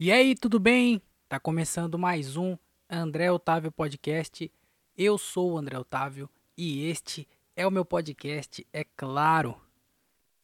[0.00, 1.02] E aí, tudo bem?
[1.28, 2.56] Tá começando mais um
[2.88, 4.48] André Otávio Podcast.
[4.96, 7.26] Eu sou o André Otávio e este
[7.56, 9.60] é o meu podcast, é claro.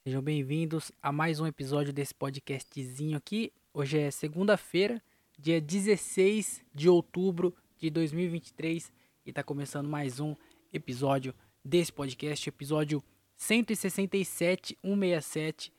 [0.02, 3.52] Sejam bem-vindos a mais um episódio desse podcastzinho aqui.
[3.72, 5.00] Hoje é segunda-feira,
[5.38, 8.92] dia 16 de outubro de 2023
[9.24, 10.34] e tá começando mais um
[10.72, 11.32] episódio
[11.64, 13.00] desse podcast, episódio
[13.36, 15.72] 167, 167.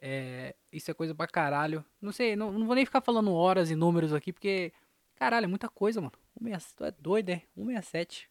[0.00, 1.84] É, isso é coisa pra caralho.
[2.00, 4.72] Não sei, não, não vou nem ficar falando horas e números aqui, porque,
[5.16, 6.12] caralho, é muita coisa, mano.
[6.38, 7.42] 167, tu é doido, é?
[7.56, 8.30] 167.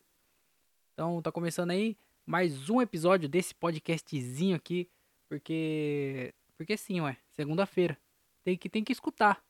[0.94, 4.89] Então, tá começando aí mais um episódio desse podcastzinho aqui,
[5.30, 7.97] porque, porque sim, ué, segunda-feira.
[8.44, 9.44] Tem que, tem que escutar.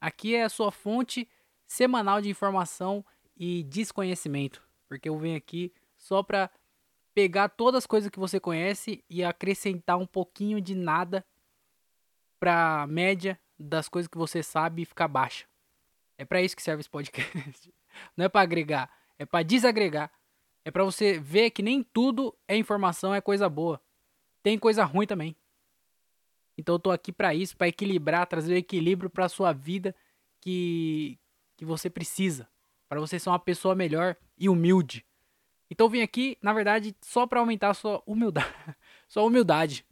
[0.00, 1.28] Aqui é a sua fonte
[1.66, 3.04] semanal de informação
[3.36, 6.50] e desconhecimento, porque eu venho aqui só pra
[7.12, 11.24] pegar todas as coisas que você conhece e acrescentar um pouquinho de nada
[12.38, 15.46] pra média das coisas que você sabe ficar baixa.
[16.16, 17.74] É para isso que serve esse podcast.
[18.16, 20.10] Não é para agregar, é para desagregar.
[20.64, 23.80] É para você ver que nem tudo é informação, é coisa boa.
[24.42, 25.34] Tem coisa ruim também.
[26.56, 29.94] Então eu tô aqui para isso, para equilibrar, trazer o equilíbrio para sua vida
[30.40, 31.18] que
[31.56, 32.48] que você precisa,
[32.88, 35.04] para você ser uma pessoa melhor e humilde.
[35.68, 38.54] Então eu vim aqui, na verdade, só para aumentar sua humildade,
[39.08, 39.84] sua humildade,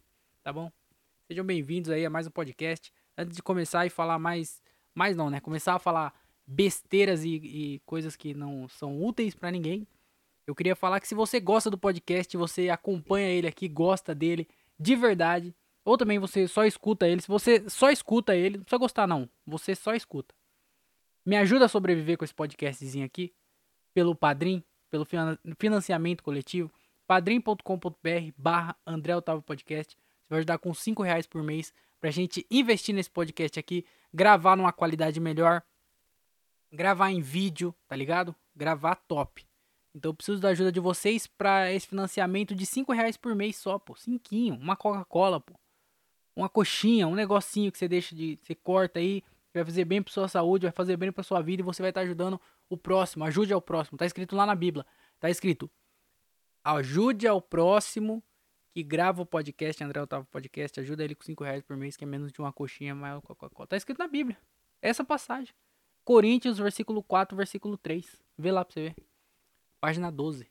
[0.45, 0.71] tá bom?
[1.29, 2.93] Sejam bem-vindos aí a mais um podcast.
[3.19, 4.63] Antes de começar e falar mais,
[4.95, 5.41] mais não, né?
[5.41, 6.15] Começar a falar
[6.47, 9.89] besteiras e, e coisas que não são úteis para ninguém.
[10.47, 14.47] Eu queria falar que se você gosta do podcast, você acompanha ele aqui, gosta dele
[14.79, 15.53] de verdade,
[15.85, 17.21] ou também você só escuta ele.
[17.21, 20.33] Se você só escuta ele, não precisa gostar não, você só escuta.
[21.25, 23.35] Me ajuda a sobreviver com esse podcastzinho aqui
[23.93, 25.05] pelo Padrim, pelo
[25.59, 26.71] financiamento coletivo,
[27.05, 29.99] padrim.com.br barra André Otávio Podcast.
[30.27, 34.57] Você vai ajudar com 5 reais por mês pra gente investir nesse podcast aqui, gravar
[34.57, 35.63] numa qualidade melhor,
[36.73, 38.35] gravar em vídeo, tá ligado?
[38.55, 39.47] Gravar top.
[39.95, 43.57] Então eu preciso da ajuda de vocês para esse financiamento de 5 reais por mês
[43.57, 43.95] só, pô.
[43.95, 45.55] Cinquinho, uma Coca-Cola, pô.
[46.35, 48.39] Uma coxinha, um negocinho que você deixa de.
[48.43, 49.23] Você corta aí,
[49.55, 51.91] vai fazer bem pra sua saúde, vai fazer bem pra sua vida e você vai
[51.91, 53.25] estar tá ajudando o próximo.
[53.25, 53.97] Ajude ao próximo.
[53.97, 54.85] Tá escrito lá na Bíblia.
[55.21, 55.71] Tá escrito.
[56.65, 58.23] Ajude ao próximo
[58.77, 62.05] que grava o podcast, André Otávio Podcast, ajuda ele com 5 reais por mês, que
[62.05, 63.67] é menos de uma coxinha maior Coca-Cola.
[63.67, 64.37] Tá escrito na Bíblia.
[64.83, 65.55] Essa passagem.
[66.05, 68.23] Coríntios, versículo 4, versículo 3.
[68.37, 68.97] Vê lá pra você ver.
[69.81, 70.47] Página 12.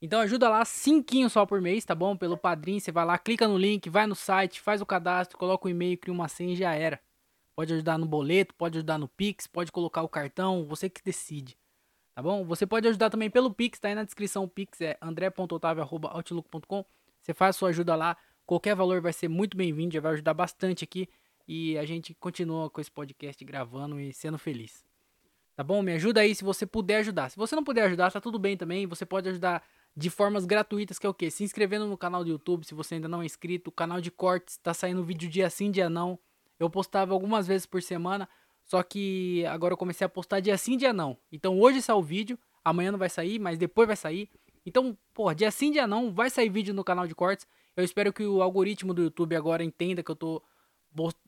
[0.00, 2.16] Então ajuda lá, cinquinho só por mês, tá bom?
[2.16, 5.66] Pelo padrinho, você vai lá, clica no link, vai no site, faz o cadastro, coloca
[5.66, 6.98] o e-mail, cria uma senha e já era.
[7.54, 11.58] Pode ajudar no boleto, pode ajudar no Pix, pode colocar o cartão, você que decide.
[12.14, 12.46] Tá bom?
[12.46, 16.86] Você pode ajudar também pelo Pix, tá aí na descrição o Pix, é andré.otavio.outlook.com
[17.22, 20.84] você faz sua ajuda lá, qualquer valor vai ser muito bem-vindo, já vai ajudar bastante
[20.84, 21.08] aqui.
[21.46, 24.84] E a gente continua com esse podcast gravando e sendo feliz.
[25.54, 25.82] Tá bom?
[25.82, 27.30] Me ajuda aí se você puder ajudar.
[27.30, 28.86] Se você não puder ajudar, tá tudo bem também.
[28.86, 29.62] Você pode ajudar
[29.94, 31.30] de formas gratuitas, que é o quê?
[31.30, 33.68] Se inscrevendo no canal do YouTube, se você ainda não é inscrito.
[33.68, 36.18] O canal de cortes, tá saindo vídeo dia sim, dia não.
[36.58, 38.28] Eu postava algumas vezes por semana,
[38.64, 41.18] só que agora eu comecei a postar dia sim, dia não.
[41.30, 44.30] Então hoje sai o vídeo, amanhã não vai sair, mas depois vai sair.
[44.64, 47.46] Então, pô, dia sim, dia não, vai sair vídeo no canal de cortes.
[47.76, 50.42] Eu espero que o algoritmo do YouTube agora entenda que eu tô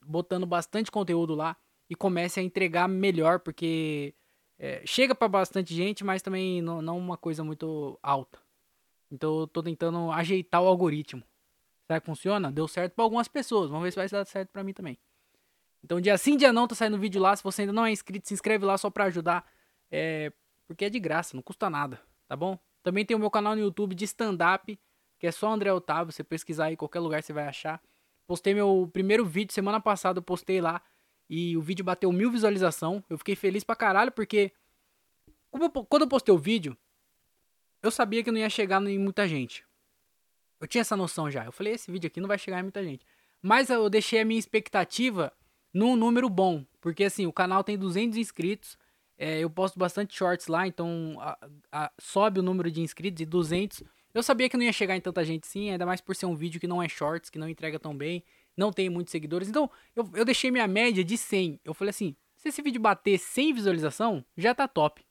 [0.03, 1.56] botando bastante conteúdo lá
[1.89, 4.15] e comece a entregar melhor, porque
[4.59, 8.39] é, chega para bastante gente, mas também não, não uma coisa muito alta.
[9.11, 11.22] Então eu tô tentando ajeitar o algoritmo.
[11.87, 12.51] Será que funciona?
[12.51, 13.71] Deu certo para algumas pessoas.
[13.71, 14.99] Vamos ver se vai dar certo para mim também.
[15.83, 17.37] Então dia sim, dia não, tá saindo vídeo lá.
[17.37, 19.47] Se você ainda não é inscrito, se inscreve lá só pra ajudar.
[19.91, 20.33] É,
[20.66, 22.59] porque é de graça, não custa nada, tá bom?
[22.84, 24.78] Também tem o meu canal no YouTube de stand-up,
[25.19, 26.12] que é só André Otávio.
[26.12, 27.83] Você pesquisar aí, em qualquer lugar você vai achar.
[28.27, 30.81] Postei meu primeiro vídeo semana passada, eu postei lá.
[31.28, 33.03] E o vídeo bateu mil visualização.
[33.09, 34.53] Eu fiquei feliz pra caralho, porque
[35.50, 36.77] quando eu postei o vídeo,
[37.83, 39.65] eu sabia que não ia chegar em muita gente.
[40.61, 41.47] Eu tinha essa noção já.
[41.47, 43.06] Eu falei, esse vídeo aqui não vai chegar em muita gente.
[43.41, 45.33] Mas eu deixei a minha expectativa
[45.72, 46.65] num número bom.
[46.81, 48.77] Porque assim, o canal tem 200 inscritos.
[49.16, 51.39] É, eu posto bastante shorts lá, então a,
[51.71, 53.83] a, sobe o número de inscritos de 200.
[54.13, 56.34] Eu sabia que não ia chegar em tanta gente sim, ainda mais por ser um
[56.34, 58.25] vídeo que não é shorts, que não entrega tão bem,
[58.57, 59.49] não tem muitos seguidores.
[59.49, 61.61] Então eu, eu deixei minha média de 100.
[61.65, 65.05] Eu falei assim: se esse vídeo bater 100 visualização, já tá top.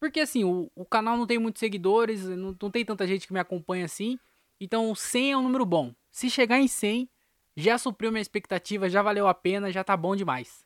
[0.00, 3.32] Porque assim, o, o canal não tem muitos seguidores, não, não tem tanta gente que
[3.32, 4.18] me acompanha assim.
[4.60, 5.94] Então 100 é um número bom.
[6.10, 7.08] Se chegar em 100,
[7.56, 10.64] já supriu minha expectativa, já valeu a pena, já tá bom demais.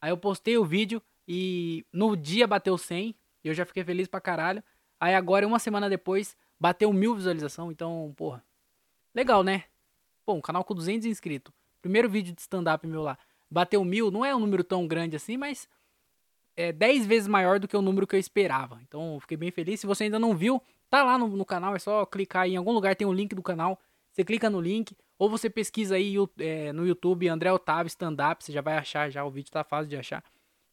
[0.00, 4.08] Aí eu postei o vídeo, e no dia bateu 100, e eu já fiquei feliz
[4.08, 4.64] pra caralho.
[4.98, 8.44] Aí agora, uma semana depois, bateu mil visualização, então, porra.
[9.14, 9.62] Legal, né?
[10.26, 11.54] Bom, um canal com 200 inscritos.
[11.80, 13.16] Primeiro vídeo de stand-up meu lá.
[13.48, 15.68] bateu mil, não é um número tão grande assim, mas
[16.56, 18.80] é 10 vezes maior do que o número que eu esperava.
[18.82, 19.78] Então fiquei bem feliz.
[19.78, 22.56] Se você ainda não viu, tá lá no, no canal, é só clicar aí, em
[22.56, 23.78] algum lugar tem o um link do canal.
[24.10, 28.44] Você clica no link, ou você pesquisa aí é, no YouTube André Otávio Stand Up,
[28.44, 30.24] você já vai achar já, o vídeo tá fácil de achar.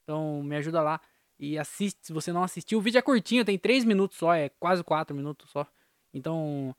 [0.07, 1.01] Então me ajuda lá
[1.37, 2.79] e assiste, se você não assistiu.
[2.79, 5.67] O vídeo é curtinho, tem 3 minutos só, é quase 4 minutos só.
[6.13, 6.73] Então,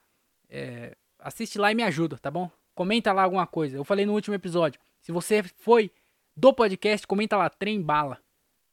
[0.49, 2.51] é, assiste lá e me ajuda, tá bom?
[2.75, 3.77] Comenta lá alguma coisa.
[3.77, 4.81] Eu falei no último episódio.
[5.03, 5.93] Se você foi
[6.35, 8.19] do podcast, comenta lá, trem bala.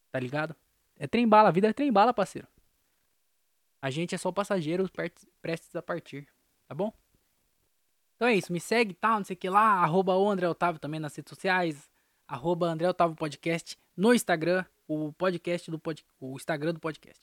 [0.09, 0.55] Tá ligado?
[0.97, 2.47] É trem bala, a vida é trem bala, parceiro.
[3.81, 4.89] A gente é só passageiros
[5.41, 6.25] prestes a partir,
[6.65, 6.93] tá bom?
[8.15, 10.79] Então é isso, me segue, tá, não sei o que lá, arroba o André Otávio
[10.79, 11.91] também nas redes sociais,
[12.25, 17.21] arroba André Otávio Podcast no Instagram, o podcast do pod, o Instagram do podcast.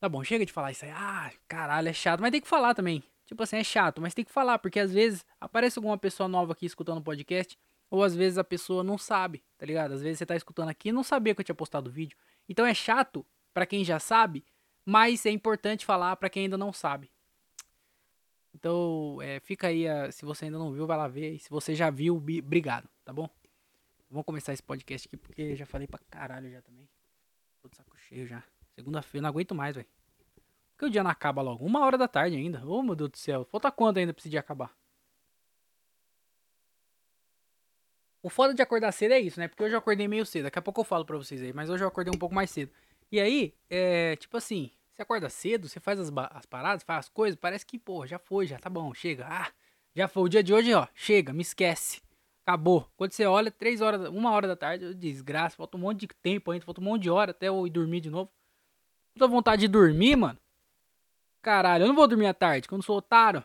[0.00, 0.90] Tá bom, chega de falar isso aí.
[0.90, 3.02] Ah, caralho, é chato, mas tem que falar também.
[3.26, 6.52] Tipo assim, é chato, mas tem que falar, porque às vezes aparece alguma pessoa nova
[6.52, 7.58] aqui escutando o podcast
[7.90, 9.92] ou às vezes a pessoa não sabe, tá ligado?
[9.92, 12.18] Às vezes você tá escutando aqui e não sabia que eu tinha postado o vídeo.
[12.48, 14.44] Então é chato para quem já sabe,
[14.84, 17.10] mas é importante falar para quem ainda não sabe.
[18.54, 21.34] Então, é, fica aí, se você ainda não viu, vai lá ver.
[21.34, 23.28] E se você já viu, obrigado, tá bom?
[24.14, 26.88] Vamos começar esse podcast aqui, porque já falei pra caralho já também.
[27.60, 28.44] Tô de saco cheio já.
[28.76, 29.88] Segunda-feira, não aguento mais, velho.
[30.70, 31.66] Por que o dia não acaba logo?
[31.66, 32.64] Uma hora da tarde ainda.
[32.64, 33.44] Ô, meu Deus do céu.
[33.44, 34.72] Falta quanto ainda pra esse dia acabar?
[38.22, 39.48] O foda de acordar cedo é isso, né?
[39.48, 40.44] Porque hoje eu acordei meio cedo.
[40.44, 41.52] Daqui a pouco eu falo pra vocês aí.
[41.52, 42.70] Mas hoje eu acordei um pouco mais cedo.
[43.10, 44.70] E aí, é tipo assim.
[44.92, 47.36] Você acorda cedo, você faz as, as paradas, faz as coisas.
[47.36, 49.26] Parece que, pô, já foi, já tá bom, chega.
[49.28, 49.50] Ah,
[49.92, 50.22] já foi.
[50.22, 52.03] O dia de hoje, ó, chega, me esquece.
[52.46, 52.86] Acabou.
[52.96, 55.56] Quando você olha, três horas, uma hora da tarde, desgraça.
[55.56, 58.00] Falta um monte de tempo ainda, falta um monte de hora até eu ir dormir
[58.00, 58.30] de novo.
[59.18, 60.38] Tô vontade de dormir, mano.
[61.40, 63.42] Caralho, eu não vou dormir à tarde, quando sou otário.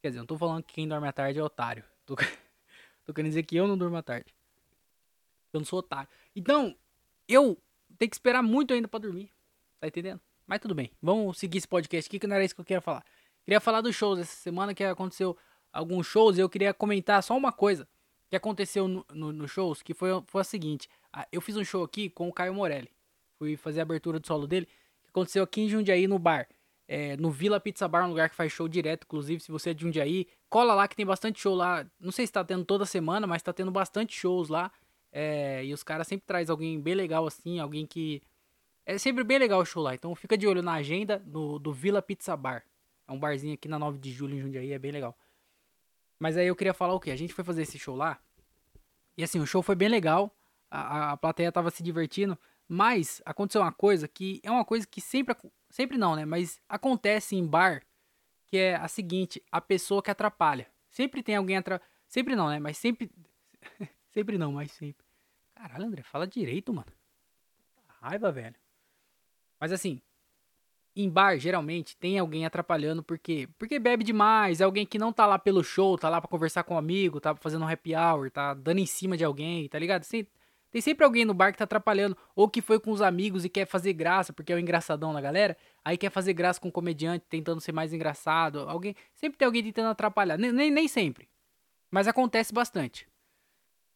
[0.00, 1.84] Quer dizer, não tô falando que quem dorme à tarde é otário.
[2.04, 2.14] Tô...
[3.04, 4.34] Tô querendo dizer que eu não durmo à tarde.
[5.52, 6.08] Eu não sou otário.
[6.34, 6.76] Então,
[7.28, 7.56] eu
[7.98, 9.30] tenho que esperar muito ainda para dormir.
[9.80, 10.20] Tá entendendo?
[10.46, 10.90] Mas tudo bem.
[11.00, 13.04] Vamos seguir esse podcast aqui, que não era isso que eu queria falar.
[13.44, 15.36] Queria falar dos shows essa semana que aconteceu
[15.76, 16.38] alguns shows.
[16.38, 17.88] Eu queria comentar só uma coisa
[18.28, 20.88] que aconteceu nos no, no shows, que foi, foi a seguinte.
[21.30, 22.90] Eu fiz um show aqui com o Caio Morelli.
[23.38, 24.66] Fui fazer a abertura do solo dele.
[25.02, 26.48] Que aconteceu aqui em Jundiaí, no bar
[26.88, 29.04] é, no Vila Pizza Bar, um lugar que faz show direto.
[29.04, 31.86] Inclusive, se você é de Jundiaí, cola lá que tem bastante show lá.
[31.98, 34.70] Não sei se tá tendo toda semana, mas tá tendo bastante shows lá.
[35.12, 38.22] É, e os caras sempre traz alguém bem legal assim, alguém que.
[38.84, 39.94] É sempre bem legal o show lá.
[39.94, 42.62] Então fica de olho na agenda do, do Vila Pizza Bar.
[43.08, 45.16] É um barzinho aqui na 9 de julho em Jundiaí, é bem legal.
[46.18, 47.10] Mas aí eu queria falar o que?
[47.10, 48.18] A gente foi fazer esse show lá.
[49.16, 50.34] E assim, o show foi bem legal.
[50.70, 52.38] A, a plateia tava se divertindo.
[52.68, 55.36] Mas aconteceu uma coisa que é uma coisa que sempre
[55.70, 56.24] Sempre não, né?
[56.24, 57.82] Mas acontece em bar
[58.46, 60.70] que é a seguinte: a pessoa que atrapalha.
[60.88, 61.92] Sempre tem alguém atrapalhando.
[62.08, 62.58] Sempre não, né?
[62.58, 63.10] Mas sempre.
[64.12, 65.04] sempre não, mas sempre.
[65.54, 66.90] Caralho, André, fala direito, mano.
[68.00, 68.54] Raiva, velho.
[69.58, 70.00] Mas assim,
[70.96, 75.26] em bar, geralmente, tem alguém atrapalhando porque porque bebe demais, é alguém que não tá
[75.26, 78.30] lá pelo show, tá lá para conversar com um amigo, tá fazendo um happy hour,
[78.30, 80.00] tá dando em cima de alguém, tá ligado?
[80.00, 80.26] Assim,
[80.70, 83.48] tem sempre alguém no bar que tá atrapalhando, ou que foi com os amigos e
[83.48, 86.72] quer fazer graça, porque é o engraçadão da galera, aí quer fazer graça com o
[86.72, 88.60] comediante, tentando ser mais engraçado.
[88.60, 91.28] Alguém, sempre tem alguém tentando atrapalhar, nem, nem, nem sempre.
[91.90, 93.08] Mas acontece bastante.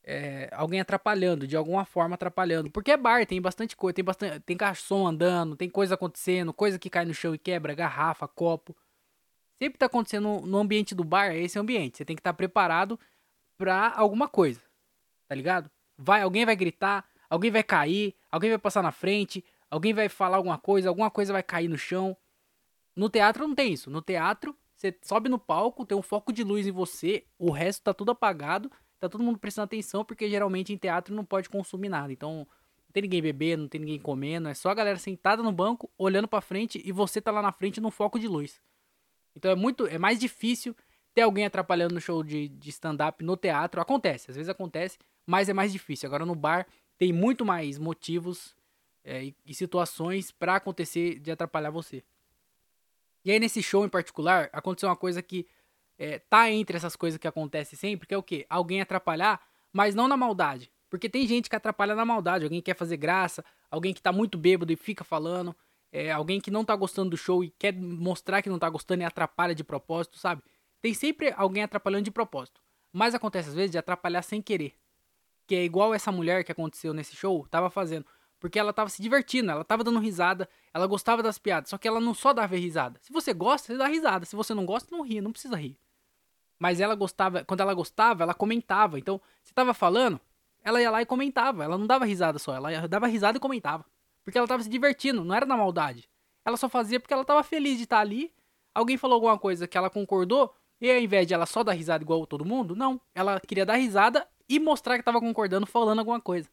[0.02, 2.71] É, alguém atrapalhando, de alguma forma atrapalhando.
[2.71, 6.78] Porque é bar, tem bastante coisa, tem bastante, tem garçom andando, tem coisa acontecendo, coisa
[6.78, 8.75] que cai no chão e quebra, garrafa, copo.
[9.59, 11.99] Sempre tá acontecendo no ambiente do bar, é esse ambiente.
[11.99, 12.99] Você tem que estar tá preparado
[13.59, 14.61] pra alguma coisa.
[15.28, 15.71] Tá ligado?
[16.00, 20.38] vai, alguém vai gritar, alguém vai cair, alguém vai passar na frente, alguém vai falar
[20.38, 22.16] alguma coisa, alguma coisa vai cair no chão.
[22.97, 23.90] No teatro não tem isso.
[23.90, 27.83] No teatro, você sobe no palco, tem um foco de luz em você, o resto
[27.83, 31.88] tá tudo apagado, tá todo mundo prestando atenção, porque geralmente em teatro não pode consumir
[31.88, 32.12] nada.
[32.12, 32.47] Então,
[32.90, 35.90] não tem ninguém bebendo, não tem ninguém comendo, é só a galera sentada no banco,
[35.97, 38.61] olhando para frente e você tá lá na frente no foco de luz.
[39.35, 40.76] Então é muito, é mais difícil
[41.14, 43.80] ter alguém atrapalhando no show de, de stand-up no teatro.
[43.80, 46.09] Acontece, às vezes acontece, mas é mais difícil.
[46.09, 46.66] Agora no bar
[46.99, 48.57] tem muito mais motivos
[49.04, 52.02] é, e, e situações para acontecer de atrapalhar você.
[53.25, 55.47] E aí nesse show em particular aconteceu uma coisa que
[56.00, 58.47] é, tá entre essas coisas que acontece sempre, que é o que?
[58.49, 59.40] Alguém atrapalhar,
[59.73, 60.73] mas não na maldade.
[60.88, 64.37] Porque tem gente que atrapalha na maldade, alguém quer fazer graça, alguém que tá muito
[64.37, 65.54] bêbado e fica falando,
[65.92, 69.02] é, alguém que não tá gostando do show e quer mostrar que não tá gostando
[69.02, 70.42] e atrapalha de propósito, sabe?
[70.80, 72.61] Tem sempre alguém atrapalhando de propósito.
[72.92, 74.75] Mas acontece às vezes de atrapalhar sem querer
[75.50, 78.07] que é igual essa mulher que aconteceu nesse show, tava fazendo.
[78.38, 81.88] Porque ela tava se divertindo, ela tava dando risada, ela gostava das piadas, só que
[81.88, 83.00] ela não só dava risada.
[83.02, 84.25] Se você gosta, você dá risada.
[84.25, 85.76] Se você não gosta, não ri, não precisa rir.
[86.61, 88.99] Mas ela gostava, quando ela gostava, ela comentava.
[88.99, 90.21] Então, você tava falando,
[90.62, 91.64] ela ia lá e comentava.
[91.64, 93.87] Ela não dava risada só, ela dava risada e comentava.
[94.23, 96.07] Porque ela tava se divertindo, não era na maldade.
[96.45, 98.31] Ela só fazia porque ela tava feliz de estar ali.
[98.75, 102.05] Alguém falou alguma coisa que ela concordou, e ao invés de ela só dar risada
[102.05, 103.00] igual todo mundo, não.
[103.14, 106.49] Ela queria dar risada e mostrar que tava concordando, falando alguma coisa.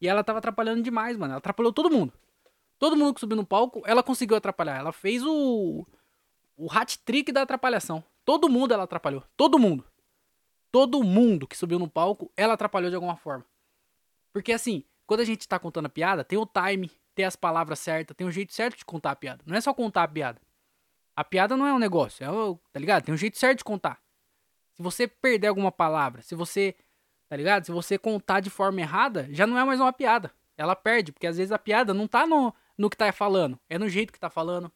[0.00, 1.32] E ela tava atrapalhando demais, mano.
[1.32, 2.12] Ela atrapalhou todo mundo.
[2.76, 4.78] Todo mundo que subiu no palco, ela conseguiu atrapalhar.
[4.78, 5.86] Ela fez o.
[6.56, 8.02] O hat trick da atrapalhação.
[8.28, 9.24] Todo mundo ela atrapalhou.
[9.38, 9.86] Todo mundo.
[10.70, 13.42] Todo mundo que subiu no palco, ela atrapalhou de alguma forma.
[14.34, 17.78] Porque assim, quando a gente tá contando a piada, tem o time, tem as palavras
[17.78, 19.42] certas, tem o jeito certo de contar a piada.
[19.46, 20.42] Não é só contar a piada.
[21.16, 22.28] A piada não é um negócio, é
[22.70, 23.04] tá ligado?
[23.04, 23.98] Tem um jeito certo de contar.
[24.74, 26.76] Se você perder alguma palavra, se você,
[27.30, 27.64] tá ligado?
[27.64, 30.30] Se você contar de forma errada, já não é mais uma piada.
[30.54, 33.78] Ela perde, porque às vezes a piada não tá no, no que tá falando, é
[33.78, 34.70] no jeito que tá falando,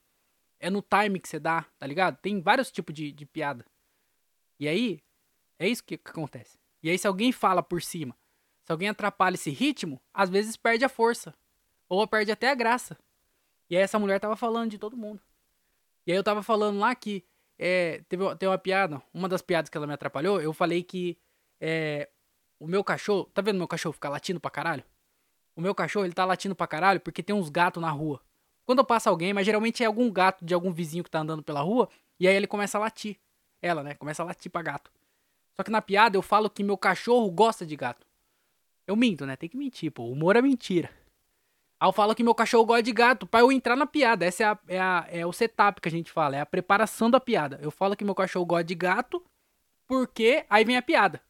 [0.62, 2.16] é no time que você dá, tá ligado?
[2.23, 3.66] Tem vários tipos de, de piada.
[4.59, 5.02] E aí,
[5.59, 6.59] é isso que, que acontece.
[6.83, 8.16] E aí, se alguém fala por cima,
[8.64, 11.35] se alguém atrapalha esse ritmo, às vezes perde a força.
[11.88, 12.97] Ou perde até a graça.
[13.69, 15.21] E aí essa mulher tava falando de todo mundo.
[16.07, 17.25] E aí eu tava falando lá que
[17.59, 21.19] é, teve, teve uma piada, uma das piadas que ela me atrapalhou, eu falei que
[21.61, 22.09] é,
[22.59, 24.85] o meu cachorro, tá vendo meu cachorro ficar latindo pra caralho?
[25.54, 28.21] O meu cachorro, ele tá latindo pra caralho porque tem uns gatos na rua.
[28.64, 31.42] Quando eu passo alguém, mas geralmente é algum gato de algum vizinho que tá andando
[31.42, 31.88] pela rua,
[32.19, 33.19] e aí ele começa a latir.
[33.61, 33.95] Ela, né?
[33.95, 34.90] Começa a latir pra gato.
[35.54, 38.07] Só que na piada eu falo que meu cachorro gosta de gato.
[38.87, 39.37] Eu minto, né?
[39.37, 40.02] Tem que mentir, pô.
[40.04, 40.90] O humor é mentira.
[41.78, 44.25] Aí eu falo que meu cachorro gosta de gato pra eu entrar na piada.
[44.25, 47.11] Essa é, a, é, a, é o setup que a gente fala, é a preparação
[47.11, 47.59] da piada.
[47.61, 49.21] Eu falo que meu cachorro gosta de gato,
[49.87, 51.21] porque aí vem a piada.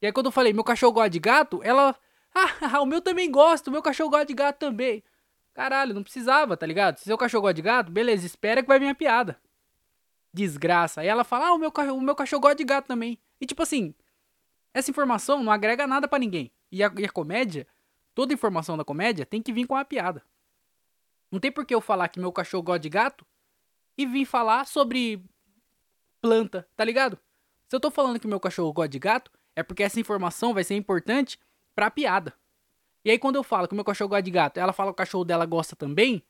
[0.00, 1.96] E aí quando eu falei, meu cachorro gosta de gato, ela.
[2.34, 5.02] Ah, o meu também gosta, o meu cachorro gosta de gato também.
[5.58, 6.98] Caralho, não precisava, tá ligado?
[6.98, 9.40] Se seu cachorro gosta de gato, beleza, espera que vai vir a piada.
[10.32, 11.00] Desgraça.
[11.00, 13.18] Aí ela fala, ah, o meu, cachorro, o meu cachorro gosta de gato também.
[13.40, 13.92] E tipo assim,
[14.72, 16.52] essa informação não agrega nada para ninguém.
[16.70, 17.66] E a, e a comédia
[18.14, 20.22] toda informação da comédia tem que vir com a piada.
[21.28, 23.26] Não tem por que eu falar que meu cachorro gosta de gato
[23.96, 25.24] e vir falar sobre
[26.20, 27.18] planta, tá ligado?
[27.66, 30.62] Se eu tô falando que meu cachorro gosta de gato, é porque essa informação vai
[30.62, 31.36] ser importante
[31.74, 32.32] pra piada.
[33.08, 34.96] E aí quando eu falo que meu cachorro gosta de gato, ela fala que o
[34.96, 36.22] cachorro dela gosta também,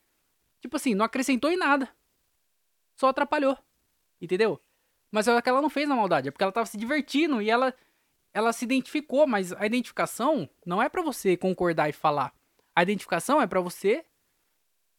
[0.60, 1.88] tipo assim, não acrescentou em nada.
[2.94, 3.58] Só atrapalhou.
[4.20, 4.60] Entendeu?
[5.10, 7.50] Mas é que ela não fez na maldade, é porque ela tava se divertindo e
[7.50, 7.74] ela
[8.32, 12.32] ela se identificou, mas a identificação não é para você concordar e falar.
[12.76, 14.04] A identificação é para você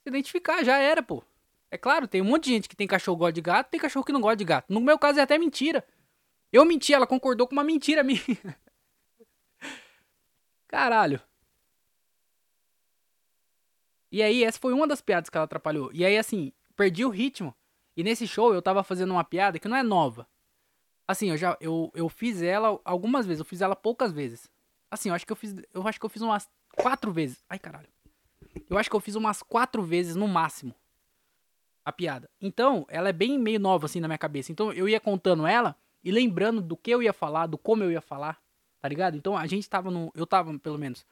[0.03, 1.24] se identificar, já era, pô.
[1.71, 3.79] É claro, tem um monte de gente que tem cachorro que gosta de gato, tem
[3.79, 4.65] cachorro que não gosta de gato.
[4.67, 5.88] No meu caso é até mentira.
[6.51, 8.19] Eu menti, ela concordou com uma mentira minha.
[10.67, 11.28] Caralho.
[14.11, 15.91] E aí, essa foi uma das piadas que ela atrapalhou.
[15.93, 17.53] E aí, assim, perdi o ritmo.
[17.95, 20.25] E nesse show eu tava fazendo uma piada que não é nova.
[21.05, 24.49] Assim, eu já eu, eu fiz ela algumas vezes, eu fiz ela poucas vezes.
[24.89, 27.43] Assim, eu acho que eu fiz, eu acho que eu fiz umas quatro vezes.
[27.49, 27.89] Ai, caralho.
[28.69, 30.73] Eu acho que eu fiz umas quatro vezes no máximo
[31.83, 32.29] a piada.
[32.39, 34.51] Então, ela é bem meio nova assim na minha cabeça.
[34.51, 37.91] Então, eu ia contando ela e lembrando do que eu ia falar, do como eu
[37.91, 38.39] ia falar,
[38.79, 39.17] tá ligado?
[39.17, 41.05] Então, a gente tava no, eu tava pelo menos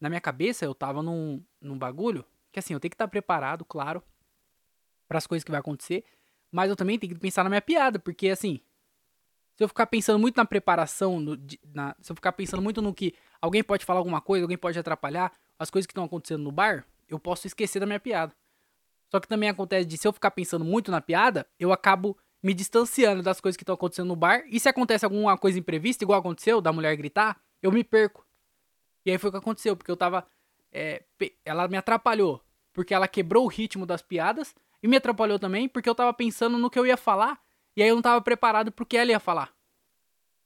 [0.00, 3.64] na minha cabeça, eu tava num, num bagulho que assim, eu tenho que estar preparado,
[3.64, 4.02] claro,
[5.08, 6.04] para as coisas que vai acontecer,
[6.50, 8.60] mas eu também tenho que pensar na minha piada, porque assim,
[9.56, 11.38] se eu ficar pensando muito na preparação, no,
[11.74, 14.78] na, se eu ficar pensando muito no que alguém pode falar alguma coisa, alguém pode
[14.78, 18.34] atrapalhar, as coisas que estão acontecendo no bar, eu posso esquecer da minha piada.
[19.10, 22.54] Só que também acontece de se eu ficar pensando muito na piada, eu acabo me
[22.54, 24.44] distanciando das coisas que estão acontecendo no bar.
[24.46, 28.24] E se acontece alguma coisa imprevista, igual aconteceu, da mulher gritar, eu me perco.
[29.04, 30.26] E aí foi o que aconteceu, porque eu tava.
[30.72, 31.02] É,
[31.44, 35.88] ela me atrapalhou, porque ela quebrou o ritmo das piadas, e me atrapalhou também, porque
[35.88, 37.40] eu tava pensando no que eu ia falar
[37.76, 39.54] e aí eu não tava preparado pro que ela ia falar.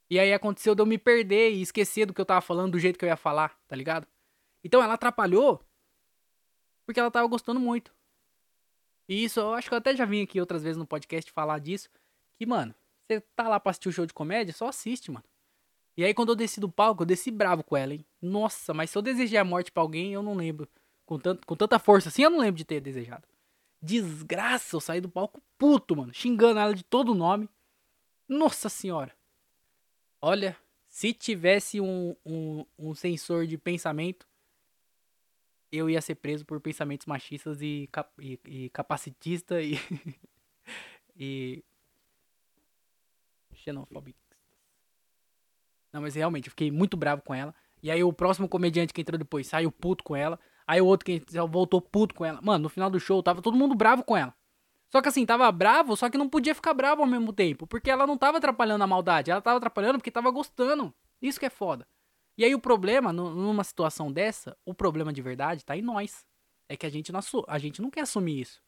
[0.09, 2.79] E aí aconteceu de eu me perder e esquecer do que eu tava falando, do
[2.79, 4.07] jeito que eu ia falar, tá ligado?
[4.63, 5.63] Então ela atrapalhou
[6.85, 7.93] porque ela tava gostando muito.
[9.07, 11.59] E isso eu acho que eu até já vim aqui outras vezes no podcast falar
[11.59, 11.89] disso.
[12.37, 15.25] Que, mano, você tá lá pra assistir o show de comédia, só assiste, mano.
[15.97, 18.05] E aí quando eu desci do palco, eu desci bravo com ela, hein?
[18.21, 20.67] Nossa, mas se eu desejei a morte pra alguém, eu não lembro.
[21.05, 23.27] Com, tanto, com tanta força assim, eu não lembro de ter desejado.
[23.81, 26.13] Desgraça, eu saí do palco puto, mano.
[26.13, 27.47] Xingando ela de todo nome.
[28.27, 29.15] Nossa senhora.
[30.19, 34.27] Olha, se tivesse um, um, um sensor de pensamento,
[35.71, 39.77] eu ia ser preso por pensamentos machistas e, e, e capacitista e.
[41.15, 41.63] e.
[43.53, 44.24] xenofóbicos.
[45.95, 47.55] Não, mas realmente, eu fiquei muito bravo com ela.
[47.81, 50.37] E aí o próximo comediante que entrou depois saiu puto com ela.
[50.67, 52.41] Aí o outro que voltou puto com ela.
[52.41, 54.35] Mano, no final do show tava todo mundo bravo com ela.
[54.91, 57.65] Só que assim, tava bravo, só que não podia ficar bravo ao mesmo tempo.
[57.65, 60.93] Porque ela não tava atrapalhando a maldade, ela tava atrapalhando porque tava gostando.
[61.21, 61.87] Isso que é foda.
[62.37, 66.25] E aí o problema, numa situação dessa, o problema de verdade tá em nós.
[66.67, 68.61] É que a gente não, a gente não quer assumir isso.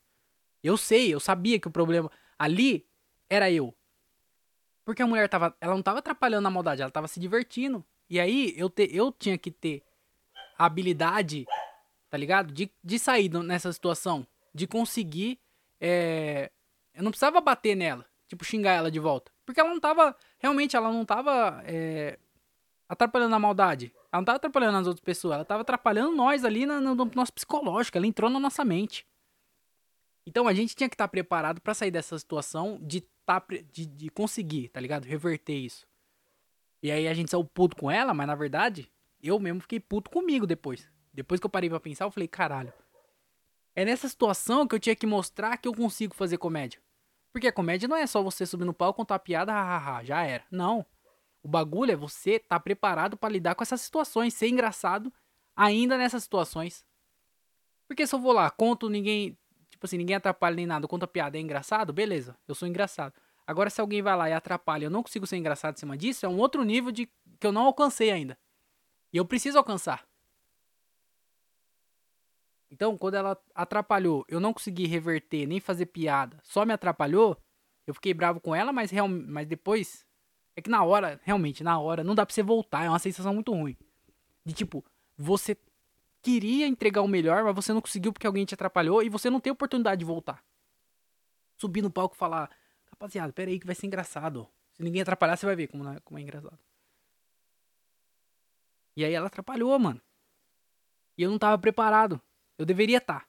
[0.64, 2.88] Eu sei, eu sabia que o problema ali
[3.30, 3.76] era eu.
[4.88, 7.84] Porque a mulher tava, ela não tava atrapalhando a maldade, ela tava se divertindo.
[8.10, 9.84] E aí eu, te, eu tinha que ter
[10.58, 11.46] a habilidade,
[12.10, 12.54] tá ligado?
[12.54, 14.26] De, de sair nessa situação.
[14.56, 15.42] De conseguir.
[15.82, 16.50] É...
[16.94, 19.30] Eu não precisava bater nela, tipo, xingar ela de volta.
[19.46, 20.16] Porque ela não tava.
[20.40, 22.18] Realmente, ela não tava é,
[22.88, 23.94] atrapalhando a maldade.
[24.10, 25.36] Ela não tava atrapalhando as outras pessoas.
[25.36, 27.98] Ela tava atrapalhando nós ali no, no nosso psicológico.
[27.98, 29.06] Ela entrou na nossa mente.
[30.26, 33.44] Então a gente tinha que estar tá preparado para sair dessa situação de, tá,
[33.74, 35.04] de, de conseguir, tá ligado?
[35.04, 35.86] Reverter isso.
[36.82, 38.90] E aí a gente saiu puto com ela, mas na verdade,
[39.22, 40.90] eu mesmo fiquei puto comigo depois.
[41.14, 42.72] Depois que eu parei pra pensar, eu falei, caralho.
[43.76, 46.82] É nessa situação que eu tinha que mostrar que eu consigo fazer comédia.
[47.34, 50.44] Porque a comédia não é só você subir no palco, contar piada, hahaha, já era.
[50.50, 50.86] Não.
[51.44, 55.12] O bagulho é você estar tá preparado para lidar com essas situações, ser engraçado
[55.56, 56.86] ainda nessas situações.
[57.88, 59.38] Porque se eu vou lá, conto ninguém,
[59.78, 63.14] tipo assim, ninguém atrapalha nem nada, conta piada, é engraçado, beleza, eu sou engraçado.
[63.46, 66.26] Agora se alguém vai lá e atrapalha, eu não consigo ser engraçado em cima disso,
[66.26, 67.06] é um outro nível de
[67.40, 68.38] que eu não alcancei ainda.
[69.14, 70.06] E eu preciso alcançar.
[72.70, 77.38] Então, quando ela atrapalhou, eu não consegui reverter nem fazer piada, só me atrapalhou,
[77.86, 80.06] eu fiquei bravo com ela, mas, real, mas depois
[80.58, 82.84] é que na hora, realmente, na hora, não dá pra você voltar.
[82.84, 83.78] É uma sensação muito ruim.
[84.44, 84.84] De tipo,
[85.16, 85.56] você
[86.22, 89.40] queria entregar o melhor, mas você não conseguiu porque alguém te atrapalhou e você não
[89.40, 90.44] tem oportunidade de voltar.
[91.58, 92.50] Subir no palco e falar,
[92.90, 94.48] rapaziada, pera aí que vai ser engraçado.
[94.74, 96.60] Se ninguém atrapalhar, você vai ver como é, como é engraçado.
[98.96, 100.02] E aí ela atrapalhou, mano.
[101.18, 102.22] E eu não tava preparado.
[102.58, 103.22] Eu deveria estar.
[103.22, 103.28] Tá.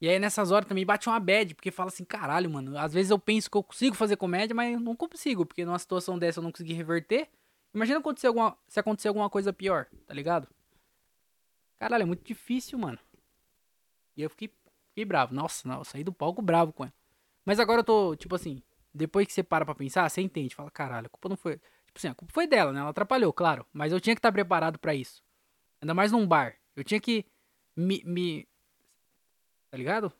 [0.00, 3.12] E aí nessas horas também bate uma bad, porque fala assim, caralho, mano, às vezes
[3.12, 6.40] eu penso que eu consigo fazer comédia, mas eu não consigo, porque numa situação dessa
[6.40, 7.28] eu não consegui reverter.
[7.72, 10.48] Imagina acontecer alguma, se acontecer alguma coisa pior, tá ligado?
[11.82, 12.96] Caralho, é muito difícil, mano.
[14.16, 14.48] E eu fiquei,
[14.90, 15.34] fiquei bravo.
[15.34, 16.94] Nossa, não, saí do palco bravo com ela.
[17.44, 18.62] Mas agora eu tô, tipo assim,
[18.94, 20.54] depois que você para pra pensar, você entende.
[20.54, 21.56] Fala, caralho, a culpa não foi.
[21.56, 22.78] Tipo assim, a culpa foi dela, né?
[22.78, 23.66] Ela atrapalhou, claro.
[23.72, 25.24] Mas eu tinha que estar preparado para isso.
[25.80, 26.56] Ainda mais num bar.
[26.76, 27.26] Eu tinha que
[27.74, 28.46] me, me,
[29.68, 30.10] Tá ligado?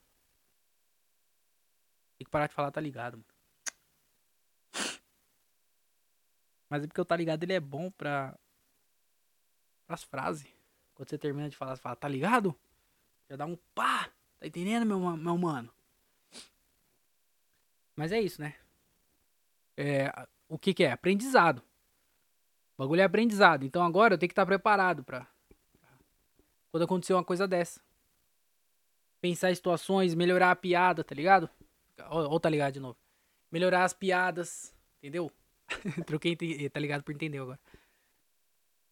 [2.19, 3.27] Tem que parar de falar, tá ligado, mano.
[6.69, 8.37] Mas é porque o tá ligado ele é bom pra.
[9.87, 10.62] as frases.
[11.03, 12.55] Quando você termina de falar, você fala, tá ligado?
[13.29, 14.09] Já dá um pá!
[14.39, 15.69] Tá entendendo, meu, meu mano?
[17.97, 18.55] Mas é isso, né?
[19.77, 20.13] É,
[20.49, 20.93] o que, que é?
[20.93, 21.59] Aprendizado.
[21.59, 23.65] O bagulho é aprendizado.
[23.65, 25.27] Então agora eu tenho que estar preparado pra.
[26.71, 27.81] Quando acontecer uma coisa dessa
[29.21, 31.51] pensar em situações, melhorar a piada, tá ligado?
[32.11, 32.97] Ou, tá ligado de novo.
[33.51, 35.33] Melhorar as piadas, entendeu?
[36.07, 36.37] Troquei,
[36.71, 37.59] tá ligado por entender agora.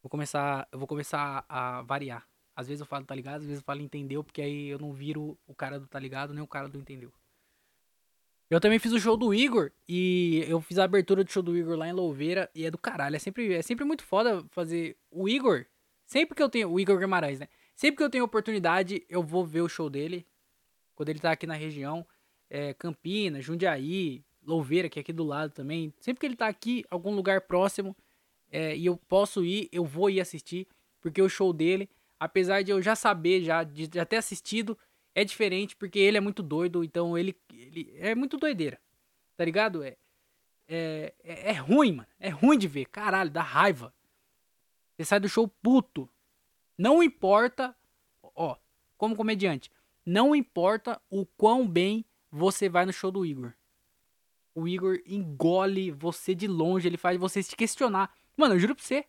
[0.02, 2.26] Vou começar, eu vou começar a variar.
[2.56, 4.92] Às vezes eu falo tá ligado, às vezes eu falo entendeu, porque aí eu não
[4.92, 7.12] viro o cara do tá ligado nem o cara do entendeu.
[8.50, 11.56] Eu também fiz o show do Igor e eu fiz a abertura do show do
[11.56, 13.14] Igor lá em Louveira e é do caralho.
[13.14, 15.66] É sempre, é sempre muito foda fazer o Igor.
[16.04, 16.68] Sempre que eu tenho.
[16.68, 17.46] O Igor Guimarães, né?
[17.76, 20.26] Sempre que eu tenho oportunidade, eu vou ver o show dele.
[20.96, 22.04] Quando ele tá aqui na região.
[22.50, 25.94] É, Campinas, Jundiaí, Louveira, que é aqui do lado também.
[26.00, 27.96] Sempre que ele tá aqui, algum lugar próximo,
[28.50, 30.66] é, e eu posso ir, eu vou ir assistir.
[31.00, 34.76] Porque o show dele, apesar de eu já saber, já, de já ter assistido,
[35.14, 36.84] é diferente, porque ele é muito doido.
[36.84, 38.80] Então ele, ele é muito doideira.
[39.36, 39.82] Tá ligado?
[39.82, 39.96] É,
[40.68, 42.08] é, é, é ruim, mano.
[42.18, 42.86] É ruim de ver.
[42.86, 43.94] Caralho, dá raiva.
[44.96, 46.08] Você sai do show puto.
[46.76, 47.76] Não importa,
[48.34, 48.56] ó,
[48.96, 49.70] como comediante,
[50.04, 53.52] não importa o quão bem você vai no show do Igor.
[54.54, 58.14] O Igor engole você de longe, ele faz você se questionar.
[58.36, 59.04] Mano, eu juro pra você.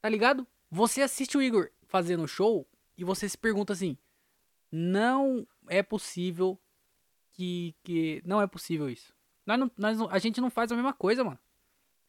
[0.00, 0.46] Tá ligado?
[0.70, 3.96] Você assiste o Igor fazendo show e você se pergunta assim:
[4.70, 6.58] não é possível
[7.32, 7.74] que.
[7.82, 9.14] que não é possível isso.
[9.44, 11.38] Nós não, nós a gente não faz a mesma coisa, mano.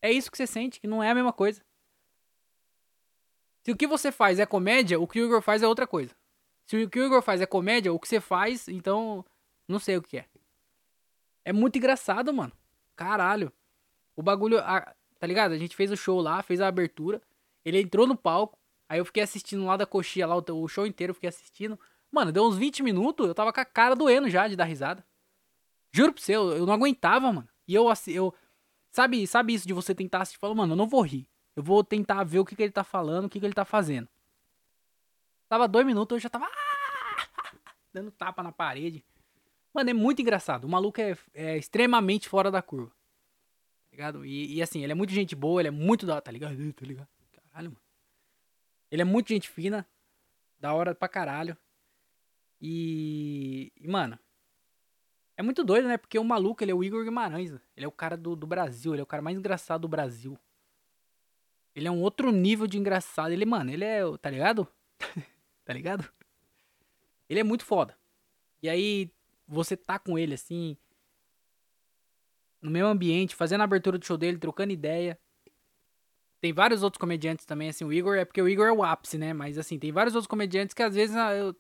[0.02, 1.62] É isso que você sente, que não é a mesma coisa.
[3.64, 6.16] Se o que você faz é comédia, o que o Igor faz é outra coisa.
[6.66, 9.26] Se o que o Igor faz é comédia, o que você faz, então.
[9.68, 10.26] Não sei o que é.
[11.44, 12.54] É muito engraçado, mano.
[12.96, 13.52] Caralho.
[14.16, 14.60] O bagulho.
[14.60, 15.52] A, tá ligado?
[15.52, 17.22] A gente fez o show lá, fez a abertura.
[17.64, 18.58] Ele entrou no palco.
[18.90, 21.78] Aí eu fiquei assistindo lá da coxinha, lá o, show inteiro eu fiquei assistindo.
[22.12, 25.06] Mano, deu uns 20 minutos, eu tava com a cara doendo já de dar risada.
[25.92, 27.50] Juro pra você, eu, eu não aguentava, mano.
[27.68, 28.34] E eu, eu.
[28.92, 31.28] Sabe, sabe isso de você tentar assistir e falar, mano, eu não vou rir.
[31.56, 33.66] Eu vou tentar ver o que, que ele tá falando, o que, que ele tá
[33.66, 34.08] fazendo.
[35.50, 36.46] Tava dois minutos, eu já tava.
[36.46, 37.60] Ah!
[37.92, 39.04] Dando tapa na parede.
[39.74, 40.66] Mano, é muito engraçado.
[40.66, 42.92] O maluco é, é extremamente fora da curva.
[43.98, 44.24] Ligado?
[44.24, 46.22] E, e, assim, ele é muito gente boa, ele é muito da.
[46.22, 46.56] Tá ligado?
[46.74, 47.08] Tá ligado?
[47.32, 47.82] Caralho, mano.
[48.92, 49.88] Ele é muito gente fina.
[50.60, 51.58] Da hora pra caralho.
[52.62, 53.74] E.
[53.76, 54.20] E, mano.
[55.36, 55.98] É muito doido, né?
[55.98, 57.50] Porque o maluco, ele é o Igor Guimarães.
[57.76, 58.94] Ele é o cara do, do Brasil.
[58.94, 60.38] Ele é o cara mais engraçado do Brasil.
[61.74, 63.32] Ele é um outro nível de engraçado.
[63.32, 64.02] Ele, mano, ele é.
[64.22, 64.68] Tá ligado?
[65.66, 66.08] tá ligado?
[67.28, 67.98] Ele é muito foda.
[68.62, 69.12] E aí,
[69.48, 70.78] você tá com ele assim.
[72.68, 75.18] No mesmo ambiente, fazendo a abertura do show dele, trocando ideia.
[76.42, 77.86] Tem vários outros comediantes também, assim.
[77.86, 79.32] O Igor é porque o Igor é o ápice, né?
[79.32, 81.56] Mas assim, tem vários outros comediantes que às vezes ah, eu.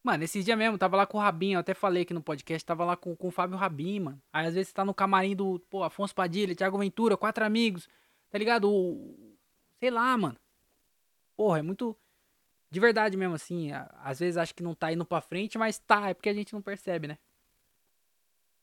[0.00, 2.64] Mano, esses dias mesmo, tava lá com o Rabin, eu até falei aqui no podcast,
[2.64, 4.22] tava lá com, com o Fábio Rabin, mano.
[4.32, 7.88] Aí às vezes você tá no camarim do, pô, Afonso Padilha, Thiago Ventura, quatro amigos,
[8.30, 8.70] tá ligado?
[8.70, 9.36] O,
[9.80, 10.38] sei lá, mano.
[11.36, 11.96] Porra, é muito.
[12.70, 13.70] De verdade mesmo, assim.
[14.04, 16.52] Às vezes acho que não tá indo pra frente, mas tá, é porque a gente
[16.52, 17.18] não percebe, né?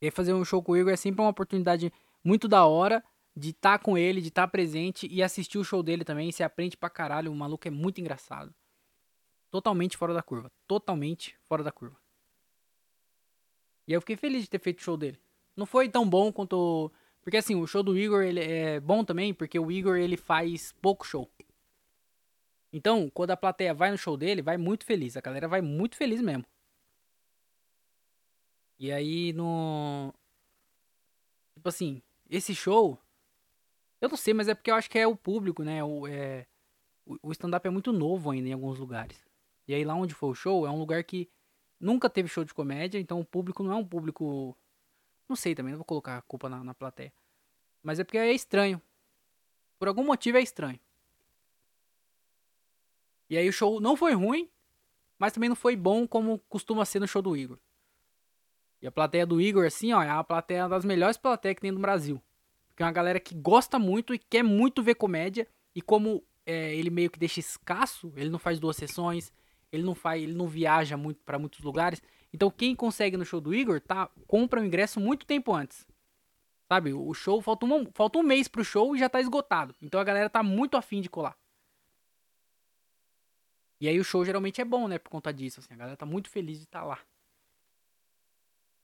[0.00, 1.92] E aí fazer um show com o Igor é sempre uma oportunidade
[2.24, 3.02] muito da hora
[3.36, 6.30] de estar tá com ele, de estar tá presente e assistir o show dele também.
[6.30, 8.54] Você aprende pra caralho, o maluco é muito engraçado.
[9.50, 10.50] Totalmente fora da curva.
[10.66, 11.96] Totalmente fora da curva.
[13.86, 15.18] E eu fiquei feliz de ter feito o show dele.
[15.56, 16.92] Não foi tão bom quanto.
[17.22, 20.72] Porque assim, o show do Igor ele é bom também, porque o Igor ele faz
[20.80, 21.28] pouco show.
[22.72, 25.16] Então, quando a plateia vai no show dele, vai muito feliz.
[25.16, 26.44] A galera vai muito feliz mesmo.
[28.80, 30.10] E aí no.
[31.54, 32.98] Tipo assim, esse show.
[34.00, 35.84] Eu não sei, mas é porque eu acho que é o público, né?
[35.84, 36.46] O, é,
[37.22, 39.22] o stand-up é muito novo ainda em alguns lugares.
[39.68, 41.28] E aí lá onde foi o show, é um lugar que
[41.78, 44.56] nunca teve show de comédia, então o público não é um público.
[45.28, 47.12] Não sei também, não vou colocar a culpa na, na plateia.
[47.82, 48.80] Mas é porque é estranho.
[49.78, 50.80] Por algum motivo é estranho.
[53.28, 54.48] E aí o show não foi ruim,
[55.18, 57.58] mas também não foi bom como costuma ser no show do Igor.
[58.82, 61.70] E a plateia do Igor, assim, ó, é a plateia das melhores plateias que tem
[61.70, 62.22] no Brasil.
[62.68, 65.46] Porque é uma galera que gosta muito e quer muito ver comédia.
[65.74, 69.32] E como é, ele meio que deixa escasso, ele não faz duas sessões,
[69.70, 72.02] ele não faz, ele não viaja muito para muitos lugares.
[72.32, 75.86] Então quem consegue no show do Igor, tá, compra o ingresso muito tempo antes.
[76.68, 79.74] Sabe, o show falta um, falta um mês pro show e já tá esgotado.
[79.82, 81.36] Então a galera tá muito afim de colar.
[83.80, 84.98] E aí o show geralmente é bom, né?
[84.98, 85.58] Por conta disso.
[85.60, 86.98] Assim, a galera tá muito feliz de estar tá lá.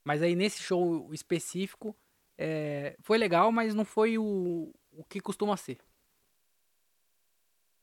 [0.07, 1.93] Mas aí nesse show específico
[2.39, 5.81] é, foi legal, mas não foi o, o que costuma ser.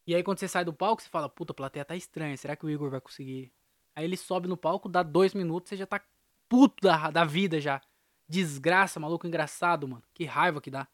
[0.08, 2.56] E aí quando você sai do palco, você fala, puta, a plateia tá estranha, será
[2.56, 3.52] que o Igor vai conseguir?
[3.94, 6.02] Aí ele sobe no palco, dá dois minutos, você já tá
[6.48, 7.82] puto da, da vida já.
[8.26, 10.04] Desgraça, maluco engraçado, mano.
[10.14, 10.88] Que raiva que dá.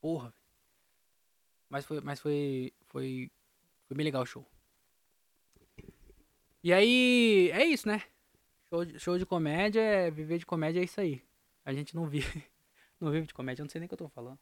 [0.00, 0.32] Porra.
[1.68, 3.30] Mas foi, mas foi, foi,
[3.88, 4.46] foi bem legal o show.
[6.62, 8.02] E aí, é isso, né?
[8.70, 11.22] Show de, show de comédia, é, viver de comédia é isso aí.
[11.64, 12.44] A gente não vive,
[13.00, 14.38] não vive de comédia, eu não sei nem o que eu tô falando.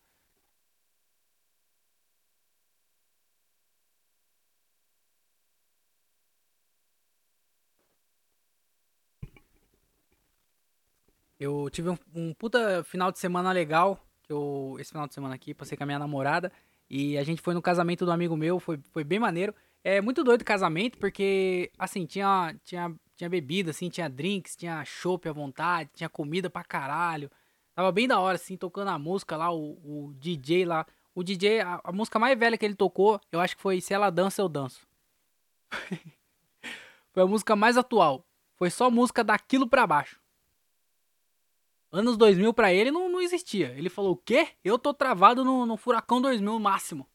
[11.39, 14.05] Eu tive um, um, puta final de semana legal.
[14.23, 16.53] Que eu, esse final de semana aqui, passei com a minha namorada.
[16.91, 19.55] E a gente foi no casamento do amigo meu, foi, foi bem maneiro.
[19.85, 24.85] É muito doido o casamento, porque, assim, tinha, tinha, tinha bebida, assim, tinha drinks, tinha
[24.85, 27.31] chopp à vontade, tinha comida pra caralho.
[27.75, 30.87] Tava bem da hora, assim, tocando a música lá, o, o DJ lá.
[31.15, 33.95] O DJ, a, a, música mais velha que ele tocou, eu acho que foi Se
[33.95, 34.87] Ela Dança, Eu Danço.
[37.13, 38.25] foi a música mais atual.
[38.57, 40.21] Foi só música daquilo pra baixo.
[41.91, 43.69] Anos 2000 para ele não, não existia.
[43.77, 44.49] Ele falou: O quê?
[44.63, 47.09] Eu tô travado no, no Furacão 2000 máximo.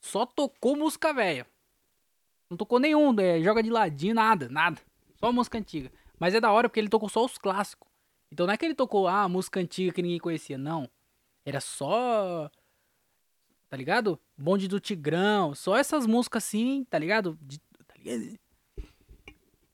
[0.00, 1.46] Só tocou música velha.
[2.54, 3.42] Não tocou nenhum, né?
[3.42, 4.80] joga de ladinho, nada, nada.
[5.16, 5.90] Só música antiga.
[6.20, 7.88] Mas é da hora porque ele tocou só os clássicos.
[8.30, 10.88] Então não é que ele tocou ah, música antiga que ninguém conhecia, não.
[11.44, 12.48] Era só.
[13.68, 14.20] Tá ligado?
[14.38, 15.52] Bonde do Tigrão.
[15.52, 17.36] Só essas músicas assim, tá ligado?
[17.42, 18.38] De, tá ligado?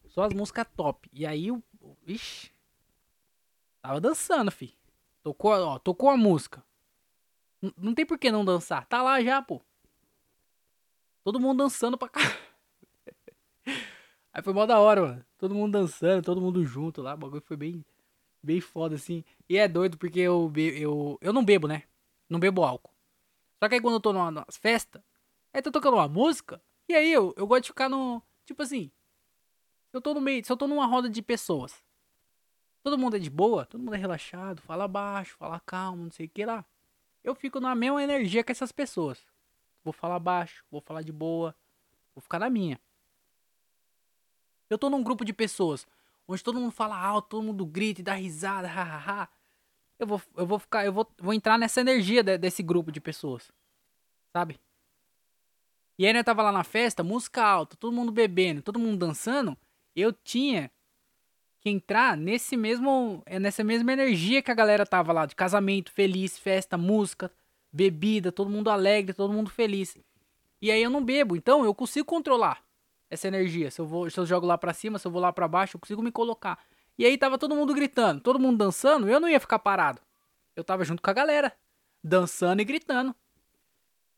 [0.08, 1.06] Só as músicas top.
[1.12, 1.62] E aí o.
[2.06, 2.50] Ixi.
[3.82, 4.74] Tava dançando, fi.
[5.22, 6.64] Tocou, ó, tocou a música.
[7.60, 8.86] N não tem por que não dançar.
[8.86, 9.60] Tá lá já, pô.
[11.22, 12.20] Todo mundo dançando pra cá.
[14.32, 15.24] Aí foi mó da hora, mano.
[15.38, 17.14] Todo mundo dançando, todo mundo junto lá.
[17.14, 17.84] O bagulho foi bem,
[18.42, 19.24] bem foda, assim.
[19.48, 21.82] E é doido porque eu, eu, eu não bebo, né?
[22.28, 22.94] Não bebo álcool.
[23.58, 25.04] Só que aí quando eu tô numa, numa festa,
[25.52, 26.62] aí tô tocando uma música.
[26.88, 28.22] E aí eu, eu gosto de ficar no.
[28.44, 28.90] Tipo assim.
[29.92, 30.44] Eu tô no meio.
[30.44, 31.82] Se eu tô numa roda de pessoas
[32.82, 36.26] Todo mundo é de boa, todo mundo é relaxado, fala baixo, fala calmo, não sei
[36.26, 36.64] o que lá.
[37.22, 39.22] Eu fico na mesma energia que essas pessoas.
[39.84, 41.54] Vou falar baixo, vou falar de boa,
[42.14, 42.80] vou ficar na minha.
[44.70, 45.86] Eu tô num grupo de pessoas
[46.32, 49.28] onde todo mundo fala alto, todo mundo grita e dá risada, hahaha.
[49.98, 53.00] Eu vou, eu vou ficar, eu vou, vou entrar nessa energia de, desse grupo de
[53.00, 53.50] pessoas.
[54.32, 54.60] Sabe?
[55.98, 59.58] E aí, né, tava lá na festa, música alta, todo mundo bebendo, todo mundo dançando.
[59.94, 60.70] Eu tinha
[61.60, 65.92] que entrar nesse mesmo, é, nessa mesma energia que a galera tava lá, de casamento,
[65.92, 67.30] feliz, festa, música,
[67.70, 69.98] bebida, todo mundo alegre, todo mundo feliz.
[70.62, 72.62] E aí eu não bebo, então eu consigo controlar
[73.10, 73.70] essa energia.
[73.70, 75.76] Se eu vou, se eu jogo lá para cima, se eu vou lá para baixo,
[75.76, 76.58] eu consigo me colocar.
[76.96, 80.00] E aí tava todo mundo gritando, todo mundo dançando, eu não ia ficar parado.
[80.54, 81.52] Eu tava junto com a galera,
[82.02, 83.14] dançando e gritando.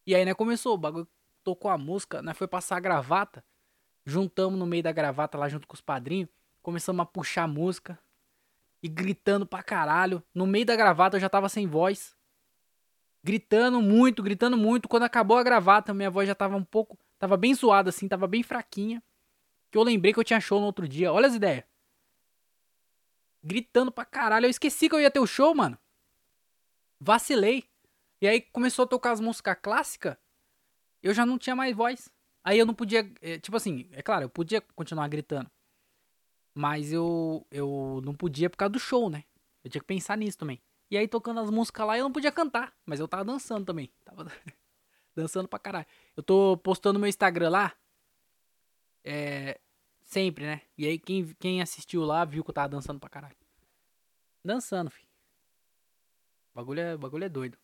[0.07, 1.09] E aí, né, começou, o bagulho
[1.45, 3.45] tocou a música, né, foi passar a gravata.
[4.05, 6.29] Juntamos no meio da gravata lá junto com os padrinhos,
[6.61, 7.99] começamos a puxar a música
[8.83, 10.23] e gritando pra caralho.
[10.35, 12.17] No meio da gravata eu já tava sem voz.
[13.23, 14.89] Gritando muito, gritando muito.
[14.89, 18.27] Quando acabou a gravata, minha voz já tava um pouco, tava bem zoada assim, tava
[18.27, 19.01] bem fraquinha.
[19.71, 21.13] Que eu lembrei que eu tinha show no outro dia.
[21.13, 21.63] Olha as ideias.
[23.41, 24.47] Gritando pra caralho.
[24.47, 25.79] Eu esqueci que eu ia ter o show, mano.
[26.99, 27.71] Vacilei.
[28.21, 30.17] E aí começou a tocar as músicas clássicas.
[31.01, 32.11] Eu já não tinha mais voz.
[32.43, 33.09] Aí eu não podia.
[33.21, 35.49] É, tipo assim, é claro, eu podia continuar gritando.
[36.53, 39.23] Mas eu, eu não podia por causa do show, né?
[39.63, 40.61] Eu tinha que pensar nisso também.
[40.91, 42.75] E aí tocando as músicas lá eu não podia cantar.
[42.85, 43.93] Mas eu tava dançando também.
[44.05, 44.27] Tava
[45.15, 45.87] dançando pra caralho.
[46.17, 47.73] Eu tô postando meu Instagram lá.
[49.05, 49.61] É.
[50.03, 50.63] Sempre, né?
[50.77, 53.37] E aí quem, quem assistiu lá viu que eu tava dançando pra caralho.
[54.45, 55.09] Dançando, filho.
[56.53, 57.57] O bagulho é, bagulho é doido.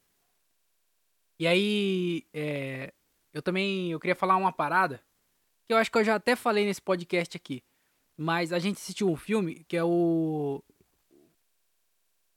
[1.38, 2.92] E aí, é,
[3.32, 5.00] eu também eu queria falar uma parada
[5.66, 7.62] que eu acho que eu já até falei nesse podcast aqui.
[8.16, 10.62] Mas a gente assistiu um filme que é o.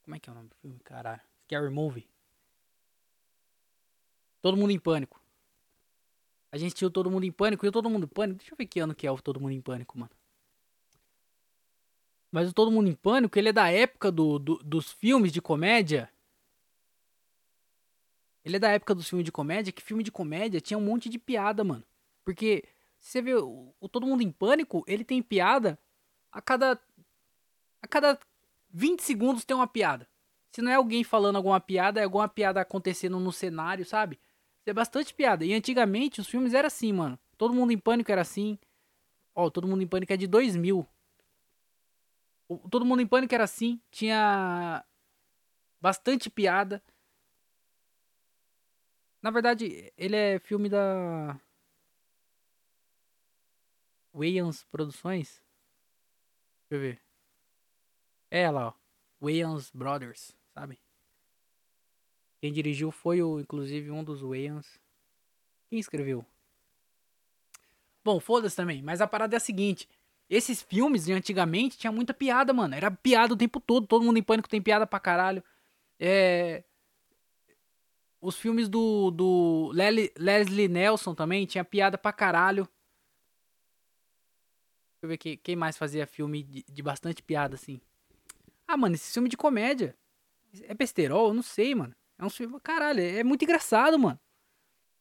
[0.03, 0.79] Como é que é o nome do filme?
[0.81, 1.21] Caralho.
[1.45, 2.10] Scary Movie.
[4.41, 5.21] Todo mundo em pânico.
[6.51, 8.39] A gente assistiu Todo Mundo em Pânico e o Todo Mundo em Pânico.
[8.39, 10.11] Deixa eu ver que ano que é o Todo Mundo em Pânico, mano.
[12.29, 15.41] Mas o Todo Mundo em Pânico, ele é da época do, do dos filmes de
[15.41, 16.11] comédia
[18.43, 21.09] ele é da época dos filmes de comédia, que filme de comédia tinha um monte
[21.09, 21.83] de piada, mano.
[22.23, 22.63] Porque,
[22.99, 25.77] se você vê, o, o Todo Mundo em Pânico, ele tem piada
[26.31, 26.79] a cada.
[27.81, 28.19] A cada
[28.71, 30.07] 20 segundos tem uma piada.
[30.51, 34.19] Se não é alguém falando alguma piada, é alguma piada acontecendo no cenário, sabe?
[34.65, 35.43] É bastante piada.
[35.43, 37.17] E antigamente os filmes eram assim, mano.
[37.37, 38.57] Todo Mundo em Pânico era assim.
[39.33, 40.87] Ó, Todo Mundo em Pânico é de 2000.
[42.47, 43.81] O, Todo Mundo em Pânico era assim.
[43.89, 44.83] Tinha
[45.79, 46.83] bastante piada.
[49.21, 51.39] Na verdade, ele é filme da.
[54.13, 55.41] Wayans Produções?
[56.69, 57.01] Deixa eu ver.
[58.29, 58.73] É lá, ó.
[59.21, 60.80] Wayans Brothers, sabe?
[62.41, 64.67] Quem dirigiu foi o, inclusive, um dos Wayans.
[65.69, 66.25] Quem escreveu?
[68.03, 68.81] Bom, foda-se também.
[68.81, 69.87] Mas a parada é a seguinte.
[70.29, 72.75] Esses filmes de antigamente tinha muita piada, mano.
[72.75, 73.87] Era piada o tempo todo.
[73.87, 75.43] Todo mundo em pânico tem piada pra caralho.
[75.99, 76.63] É
[78.21, 82.65] os filmes do, do Leslie Nelson também tinha piada pra caralho.
[84.93, 87.81] Deixa eu ver quem, quem mais fazia filme de, de, bastante piada, assim.
[88.67, 89.97] Ah, mano, esse filme de comédia.
[90.63, 91.29] É besterol?
[91.29, 91.95] Eu não sei, mano.
[92.21, 92.59] É um filme.
[92.61, 94.19] Caralho, é muito engraçado, mano.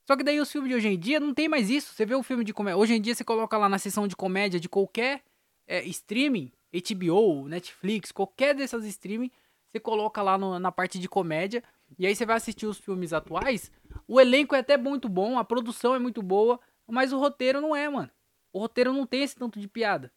[0.07, 1.93] Só que daí os filmes de hoje em dia não tem mais isso.
[1.93, 2.79] Você vê o filme de comédia.
[2.79, 5.23] Hoje em dia você coloca lá na seção de comédia de qualquer
[5.67, 9.31] é, streaming, HBO, Netflix, qualquer dessas streaming,
[9.71, 11.63] você coloca lá no, na parte de comédia.
[11.99, 13.71] E aí você vai assistir os filmes atuais,
[14.09, 17.75] o elenco é até muito bom, a produção é muito boa, mas o roteiro não
[17.75, 18.11] é, mano.
[18.53, 20.13] O roteiro não tem esse tanto de piada.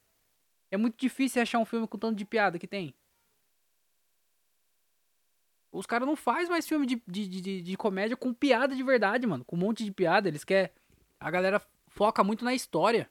[0.71, 2.95] É muito difícil achar um filme com tanto de piada que tem.
[5.73, 9.25] Os caras não fazem mais filme de, de, de, de, comédia com piada de verdade,
[9.25, 9.43] mano.
[9.43, 10.27] Com um monte de piada.
[10.27, 10.71] Eles querem.
[11.19, 13.09] A galera foca muito na história.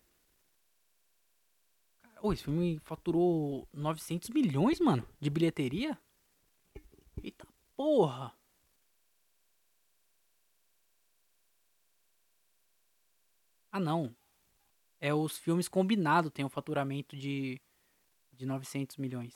[2.23, 5.99] Oh, esse filme faturou 900 milhões, mano, de bilheteria?
[7.21, 8.33] Eita porra!
[13.73, 14.15] Ah, não.
[15.01, 17.61] É os filmes combinados tem um faturamento de,
[18.33, 19.35] de 900 milhões.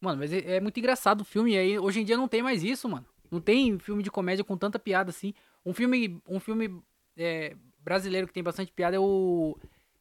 [0.00, 1.52] Mano, mas é, é, muito engraçado o filme.
[1.52, 3.06] E aí, hoje em dia não tem mais isso, mano.
[3.30, 5.34] Não tem filme de comédia com tanta piada assim.
[5.64, 6.80] Um filme, um filme
[7.16, 9.58] é, brasileiro que tem bastante piada é o,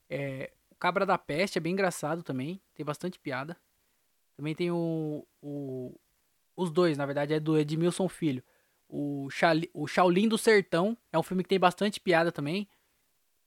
[0.10, 1.58] é Cabra da Peste.
[1.58, 2.62] É bem engraçado também.
[2.75, 3.58] Tem bastante piada.
[4.36, 5.95] Também tem o, o
[6.55, 8.43] os dois, na verdade, é do Edmilson Filho.
[8.88, 12.67] O, Chali, o Shaolin do Sertão é um filme que tem bastante piada também.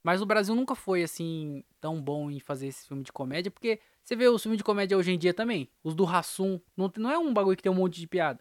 [0.02, 3.80] Mas o Brasil nunca foi assim tão bom em fazer esse filme de comédia, porque
[4.09, 7.11] você vê os filmes de comédia hoje em dia também, os do Rassum, não, não
[7.11, 8.40] é um bagulho que tem um monte de piada.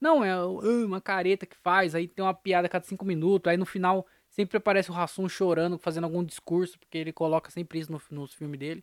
[0.00, 3.56] Não, é uma careta que faz, aí tem uma piada a cada cinco minutos, aí
[3.56, 7.92] no final Sempre aparece o Hassum chorando, fazendo algum discurso, porque ele coloca sempre isso
[7.92, 8.82] no, nos filmes dele.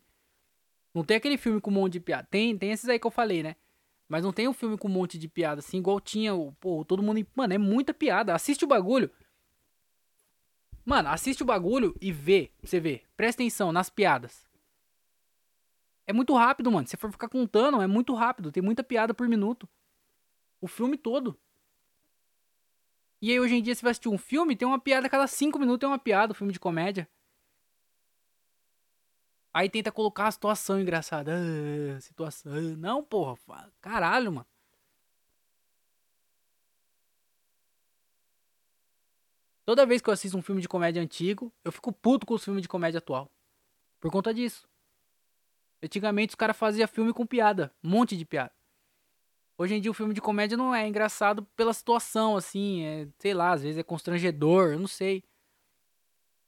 [0.94, 2.26] Não tem aquele filme com um monte de piada.
[2.30, 3.56] Tem, tem esses aí que eu falei, né?
[4.08, 6.52] Mas não tem um filme com um monte de piada, assim, igual tinha o.
[6.52, 7.26] Pô, todo mundo.
[7.34, 8.32] Mano, é muita piada.
[8.32, 9.10] Assiste o bagulho.
[10.84, 12.52] Mano, assiste o bagulho e vê.
[12.62, 13.02] Você vê.
[13.16, 14.48] Presta atenção nas piadas.
[16.06, 16.86] É muito rápido, mano.
[16.86, 18.50] Se for ficar contando, é muito rápido.
[18.52, 19.68] Tem muita piada por minuto.
[20.60, 21.38] O filme todo.
[23.22, 25.26] E aí, hoje em dia, você vai assistir um filme, tem uma piada a cada
[25.26, 27.08] cinco minutos, tem uma piada, um filme de comédia.
[29.52, 31.32] Aí tenta colocar a situação engraçada.
[31.96, 32.52] Ah, situação.
[32.76, 33.36] Não, porra.
[33.80, 34.46] Caralho, mano.
[39.64, 42.44] Toda vez que eu assisto um filme de comédia antigo, eu fico puto com os
[42.44, 43.30] filmes de comédia atual.
[44.00, 44.69] Por conta disso.
[45.82, 47.72] Antigamente os caras faziam filme com piada.
[47.82, 48.52] Um monte de piada.
[49.56, 52.84] Hoje em dia o filme de comédia não é engraçado pela situação, assim.
[52.84, 55.22] É, sei lá, às vezes é constrangedor, eu não sei.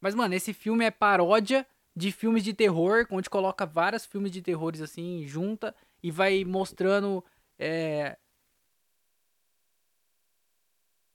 [0.00, 4.42] Mas, mano, esse filme é paródia de filmes de terror, onde coloca vários filmes de
[4.42, 7.24] terrores assim, junta e vai mostrando.
[7.58, 8.16] É...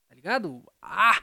[0.08, 0.64] Tá ligado?
[0.82, 1.22] Ah!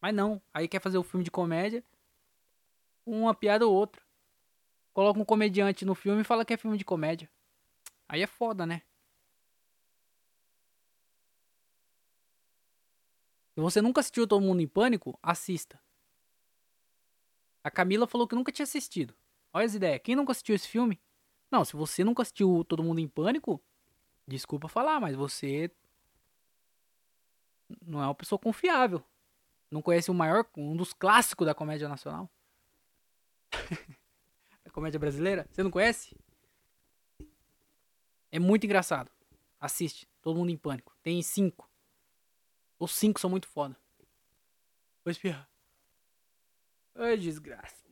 [0.00, 1.82] Mas não, aí quer fazer o filme de comédia,
[3.06, 4.02] uma piada ou outra.
[4.92, 7.30] Coloca um comediante no filme e fala que é filme de comédia.
[8.08, 8.82] Aí é foda, né?
[13.54, 15.80] Se você nunca assistiu Todo Mundo em Pânico, assista.
[17.62, 19.14] A Camila falou que nunca tinha assistido.
[19.52, 20.00] Olha as ideias.
[20.02, 21.00] Quem nunca assistiu esse filme?
[21.50, 23.62] Não, se você nunca assistiu Todo Mundo em Pânico,
[24.26, 25.70] desculpa falar, mas você
[27.80, 29.02] não é uma pessoa confiável.
[29.70, 32.30] Não conhece o maior, um dos clássicos da comédia nacional?
[34.64, 35.46] a comédia brasileira?
[35.50, 36.16] Você não conhece?
[38.30, 39.10] É muito engraçado.
[39.60, 40.08] Assiste.
[40.20, 40.96] Todo mundo em pânico.
[41.02, 41.70] Tem cinco.
[42.78, 43.76] Os cinco são muito foda.
[45.04, 45.48] Vou espirrar.
[46.94, 47.84] Ai, desgraça.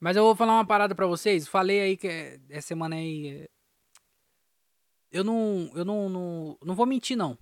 [0.00, 1.48] Mas eu vou falar uma parada pra vocês.
[1.48, 3.42] Falei aí que essa semana aí.
[3.42, 3.48] É,
[5.10, 5.70] eu não.
[5.74, 6.58] Eu não, não.
[6.62, 7.38] Não vou mentir, não.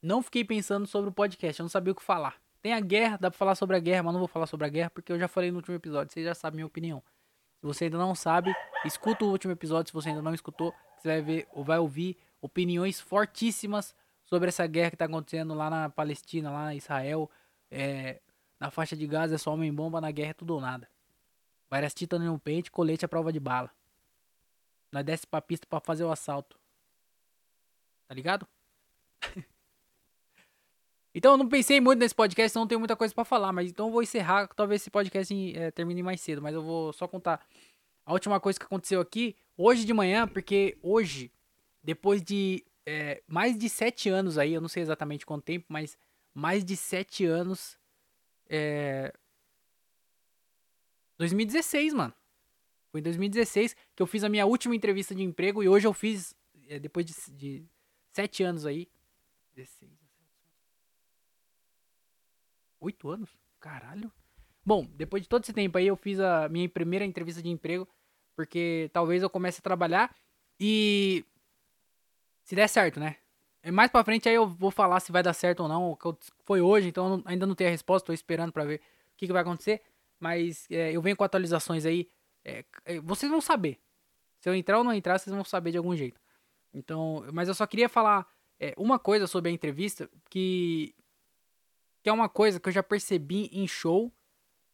[0.00, 1.60] Não fiquei pensando sobre o podcast.
[1.60, 2.40] Eu não sabia o que falar.
[2.64, 4.70] Tem a guerra, dá pra falar sobre a guerra, mas não vou falar sobre a
[4.70, 6.10] guerra porque eu já falei no último episódio.
[6.10, 7.02] Vocês já sabem minha opinião.
[7.60, 8.54] Se você ainda não sabe,
[8.86, 9.90] escuta o último episódio.
[9.90, 14.66] Se você ainda não escutou, você vai ver ou vai ouvir opiniões fortíssimas sobre essa
[14.66, 17.30] guerra que está acontecendo lá na Palestina, lá na Israel.
[17.70, 18.22] É,
[18.58, 20.88] na faixa de Gaza é só homem bomba, na guerra é tudo ou nada.
[21.68, 23.70] Várias titãs no pente, colete à prova de bala.
[24.90, 26.58] Nós desce pra pista pra fazer o assalto.
[28.08, 28.48] Tá ligado?
[31.14, 33.86] Então eu não pensei muito nesse podcast, não tenho muita coisa para falar, mas então
[33.86, 34.48] eu vou encerrar.
[34.48, 37.46] Talvez esse podcast é, termine mais cedo, mas eu vou só contar
[38.04, 41.30] a última coisa que aconteceu aqui hoje de manhã, porque hoje,
[41.82, 45.96] depois de é, mais de sete anos aí, eu não sei exatamente quanto tempo, mas
[46.34, 47.78] mais de sete anos.
[48.48, 49.12] É...
[51.16, 52.12] 2016, mano.
[52.90, 55.92] Foi em 2016 que eu fiz a minha última entrevista de emprego e hoje eu
[55.92, 56.34] fiz,
[56.68, 57.64] é, depois de, de
[58.12, 58.88] sete anos aí.
[59.54, 60.03] 16,
[62.84, 63.30] 8 anos?
[63.60, 64.12] Caralho.
[64.64, 67.88] Bom, depois de todo esse tempo aí, eu fiz a minha primeira entrevista de emprego,
[68.34, 70.14] porque talvez eu comece a trabalhar
[70.58, 71.24] e.
[72.44, 73.16] Se der certo, né?
[73.72, 75.98] Mais pra frente aí eu vou falar se vai dar certo ou não.
[76.44, 78.80] Foi hoje, então ainda não tenho a resposta, tô esperando para ver o
[79.16, 79.80] que, que, vai acontecer.
[80.20, 82.08] Mas é, eu venho com atualizações aí.
[82.44, 83.80] É, é, vocês vão saber.
[84.38, 86.20] Se eu entrar ou não entrar, vocês vão saber de algum jeito.
[86.74, 88.26] Então, mas eu só queria falar
[88.60, 90.94] é, uma coisa sobre a entrevista que
[92.04, 94.12] que é uma coisa que eu já percebi em show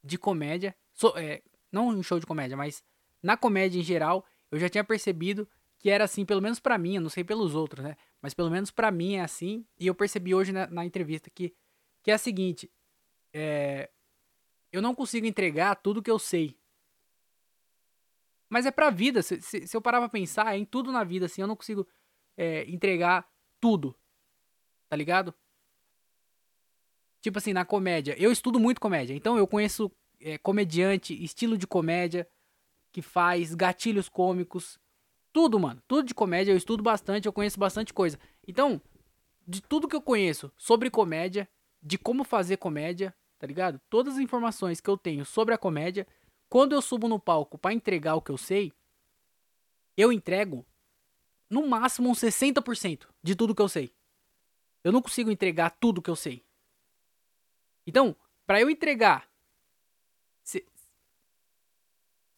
[0.02, 0.74] de comédia.
[0.92, 1.40] So, é,
[1.70, 2.82] não em show de comédia, mas
[3.22, 6.96] na comédia em geral, eu já tinha percebido que era assim, pelo menos para mim,
[6.96, 7.96] eu não sei pelos outros, né?
[8.20, 9.64] Mas pelo menos para mim é assim.
[9.78, 11.54] E eu percebi hoje na, na entrevista que,
[12.02, 12.68] que é a seguinte:
[13.32, 13.88] é,
[14.72, 16.58] eu não consigo entregar tudo que eu sei.
[18.48, 19.22] Mas é pra vida.
[19.22, 21.54] Se, se, se eu parar pra pensar, é em tudo na vida, assim, eu não
[21.54, 21.86] consigo
[22.36, 23.24] é, entregar
[23.60, 23.96] tudo.
[24.88, 25.32] Tá ligado?
[27.21, 28.14] Tipo assim, na comédia.
[28.18, 29.14] Eu estudo muito comédia.
[29.14, 29.90] Então eu conheço
[30.21, 32.29] é, comediante, estilo de comédia
[32.92, 34.79] que faz, gatilhos cômicos.
[35.33, 35.83] Tudo, mano.
[35.87, 36.52] Tudo de comédia.
[36.52, 38.18] Eu estudo bastante, eu conheço bastante coisa.
[38.46, 38.81] Então,
[39.46, 41.48] de tudo que eu conheço sobre comédia,
[41.83, 43.81] de como fazer comédia, tá ligado?
[43.88, 46.06] Todas as informações que eu tenho sobre a comédia,
[46.48, 48.73] quando eu subo no palco para entregar o que eu sei,
[49.96, 50.66] eu entrego
[51.48, 53.92] no máximo uns 60% de tudo que eu sei.
[54.83, 56.44] Eu não consigo entregar tudo que eu sei.
[57.90, 58.14] Então,
[58.46, 59.28] para eu entregar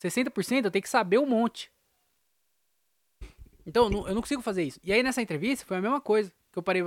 [0.00, 1.70] 60%, eu tenho que saber um monte.
[3.66, 4.80] Então, eu não, consigo fazer isso.
[4.82, 6.82] E aí, nessa entrevista, foi a mesma coisa que eu parei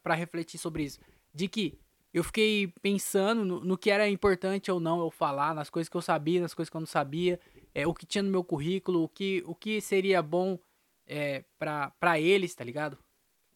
[0.00, 1.00] pra refletir sobre isso.
[1.34, 1.76] De que
[2.12, 5.96] eu fiquei pensando no, no, que era importante ou não eu falar, nas coisas que
[5.96, 7.40] eu sabia, nas coisas que eu não sabia,
[7.74, 10.56] é, o que tinha no meu currículo, o que, o que seria bom
[11.04, 12.96] é, para eles, tá ligado?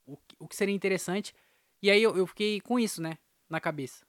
[0.04, 1.32] O, o que seria interessante.
[1.80, 4.07] E aí eu, eu fiquei com isso, né, na cabeça.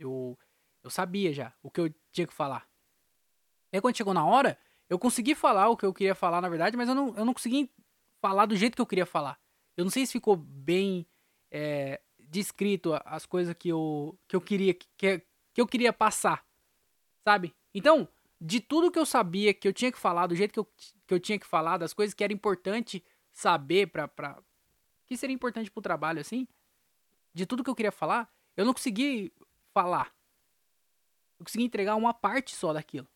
[0.00, 0.38] Eu,
[0.82, 2.68] eu sabia já o que eu tinha que falar.
[3.72, 6.48] E aí quando chegou na hora, eu consegui falar o que eu queria falar, na
[6.48, 7.70] verdade, mas eu não, eu não consegui
[8.20, 9.38] falar do jeito que eu queria falar.
[9.76, 11.06] Eu não sei se ficou bem
[11.50, 14.86] é, descrito as coisas que eu, que eu queria que,
[15.52, 16.44] que eu queria passar,
[17.24, 17.54] sabe?
[17.74, 18.08] Então,
[18.40, 20.64] de tudo que eu sabia que eu tinha que falar, do jeito que eu,
[21.06, 24.42] que eu tinha que falar, das coisas que era importante saber pra, pra.
[25.06, 26.48] que seria importante pro trabalho, assim.
[27.32, 29.32] De tudo que eu queria falar, eu não consegui
[29.82, 30.14] falar.
[31.38, 33.08] Eu consegui entregar uma parte só daquilo.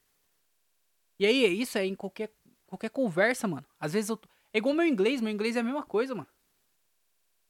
[1.18, 2.32] E aí, isso é em qualquer,
[2.66, 3.66] qualquer conversa, mano.
[3.78, 4.18] Às vezes eu.
[4.52, 6.28] É igual meu inglês, meu inglês é a mesma coisa, mano.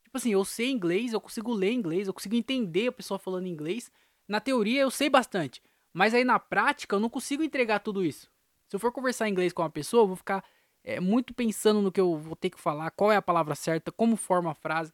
[0.05, 3.47] Tipo assim, eu sei inglês, eu consigo ler inglês, eu consigo entender a pessoa falando
[3.47, 3.91] inglês.
[4.27, 5.63] Na teoria eu sei bastante.
[5.93, 8.31] Mas aí na prática eu não consigo entregar tudo isso.
[8.69, 10.45] Se eu for conversar inglês com uma pessoa, eu vou ficar
[10.83, 13.93] é, muito pensando no que eu vou ter que falar, qual é a palavra certa,
[13.93, 14.93] como forma a frase.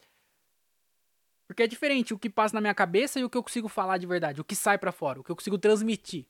[1.50, 3.98] Porque é diferente o que passa na minha cabeça e o que eu consigo falar
[3.98, 6.24] de verdade, o que sai para fora, o que eu consigo transmitir.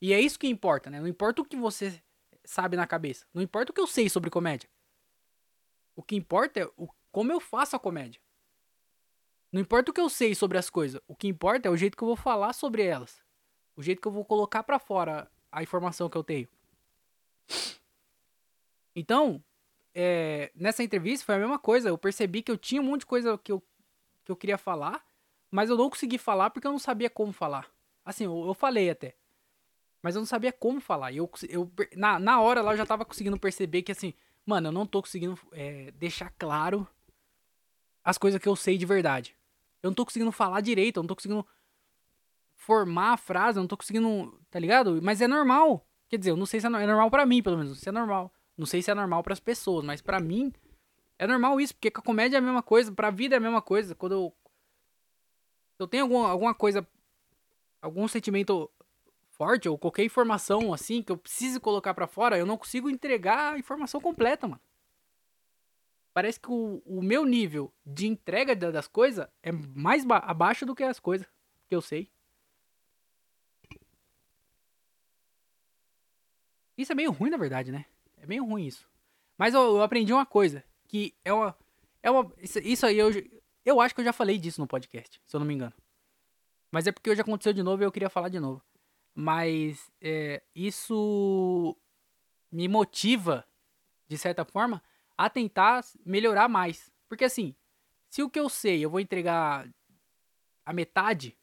[0.00, 0.98] E é isso que importa, né?
[0.98, 2.02] Não importa o que você
[2.44, 3.24] sabe na cabeça.
[3.32, 4.68] Não importa o que eu sei sobre comédia.
[5.94, 8.20] O que importa é o, como eu faço a comédia.
[9.52, 11.00] Não importa o que eu sei sobre as coisas.
[11.06, 13.22] O que importa é o jeito que eu vou falar sobre elas.
[13.76, 16.48] O jeito que eu vou colocar para fora a informação que eu tenho.
[18.96, 19.40] Então,
[19.94, 21.88] é, nessa entrevista foi a mesma coisa.
[21.88, 23.62] Eu percebi que eu tinha um monte de coisa que eu
[24.26, 25.02] que eu queria falar,
[25.50, 27.70] mas eu não consegui falar porque eu não sabia como falar.
[28.04, 29.16] Assim, eu, eu falei até.
[30.02, 31.12] Mas eu não sabia como falar.
[31.12, 34.12] Eu, eu, na, na hora lá eu já tava conseguindo perceber que assim,
[34.44, 36.86] mano, eu não tô conseguindo é, deixar claro
[38.04, 39.36] as coisas que eu sei de verdade.
[39.82, 41.46] Eu não tô conseguindo falar direito, eu não tô conseguindo
[42.54, 45.00] formar a frase, eu não tô conseguindo, tá ligado?
[45.02, 45.86] Mas é normal.
[46.08, 47.78] Quer dizer, eu não sei se é, é normal para mim, pelo menos.
[47.78, 48.32] Se é normal.
[48.56, 50.52] Não sei se é normal para as pessoas, mas para mim
[51.18, 53.40] é normal isso, porque com a comédia é a mesma coisa, pra vida é a
[53.40, 53.94] mesma coisa.
[53.94, 54.34] Quando eu.
[55.78, 56.86] Eu tenho alguma, alguma coisa.
[57.80, 58.70] Algum sentimento
[59.30, 63.52] forte, ou qualquer informação assim, que eu preciso colocar para fora, eu não consigo entregar
[63.52, 64.60] a informação completa, mano.
[66.12, 70.82] Parece que o, o meu nível de entrega das coisas é mais abaixo do que
[70.82, 71.28] as coisas
[71.68, 72.10] que eu sei.
[76.76, 77.84] Isso é meio ruim, na verdade, né?
[78.16, 78.88] É meio ruim isso.
[79.36, 80.64] Mas eu, eu aprendi uma coisa
[80.96, 81.56] que é uma.
[82.02, 83.10] É uma isso, aí eu,
[83.64, 85.74] eu acho que eu já falei disso no podcast, se eu não me engano.
[86.70, 88.62] Mas é porque hoje aconteceu de novo e eu queria falar de novo.
[89.14, 91.76] Mas é, isso
[92.50, 93.46] me motiva,
[94.08, 94.82] de certa forma,
[95.16, 96.92] a tentar melhorar mais.
[97.08, 97.54] Porque assim,
[98.08, 99.68] se o que eu sei eu vou entregar
[100.64, 101.36] a metade,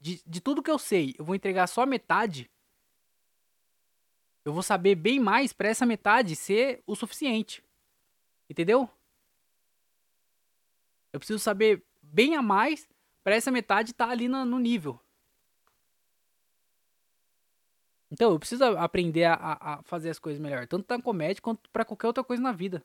[0.00, 2.50] de, de tudo que eu sei, eu vou entregar só a metade,
[4.44, 7.63] eu vou saber bem mais para essa metade ser o suficiente.
[8.48, 8.88] Entendeu?
[11.12, 12.88] Eu preciso saber bem a mais
[13.22, 15.00] para essa metade estar tá ali no, no, nível.
[18.10, 21.84] Então, eu preciso aprender a, a, fazer as coisas melhor, tanto na comédia quanto para
[21.84, 22.84] qualquer outra coisa na vida.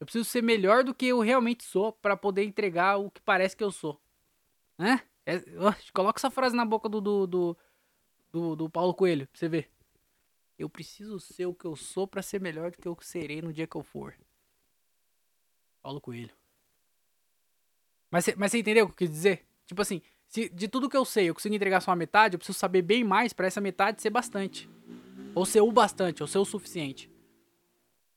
[0.00, 3.56] Eu preciso ser melhor do que eu realmente sou para poder entregar o que parece
[3.56, 4.00] que eu sou.
[4.78, 5.02] Né?
[5.26, 5.38] É,
[5.92, 7.58] coloca essa frase na boca do, do, do,
[8.32, 9.70] do, do Paulo Coelho pra você ver.
[10.58, 13.52] Eu preciso ser o que eu sou para ser melhor do que eu serei no
[13.52, 14.14] dia que eu for.
[15.82, 16.34] Paulo Coelho.
[18.10, 19.46] Mas, mas você entendeu o que eu quis dizer?
[19.66, 22.38] Tipo assim, se de tudo que eu sei eu consigo entregar só a metade, eu
[22.38, 24.68] preciso saber bem mais para essa metade ser bastante.
[25.34, 27.10] Ou ser o bastante, ou ser o suficiente.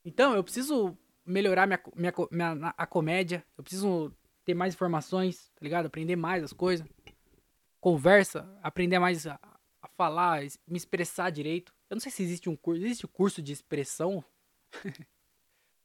[0.04, 3.44] Então, eu preciso melhorar minha, minha, minha, a comédia.
[3.56, 4.12] Eu preciso
[4.44, 5.86] ter mais informações, tá ligado?
[5.86, 6.86] Aprender mais as coisas.
[7.80, 9.38] Conversa, aprender mais a,
[9.80, 11.72] a falar, me expressar direito.
[11.88, 12.82] Eu não sei se existe um curso.
[12.82, 14.24] Existe curso de expressão?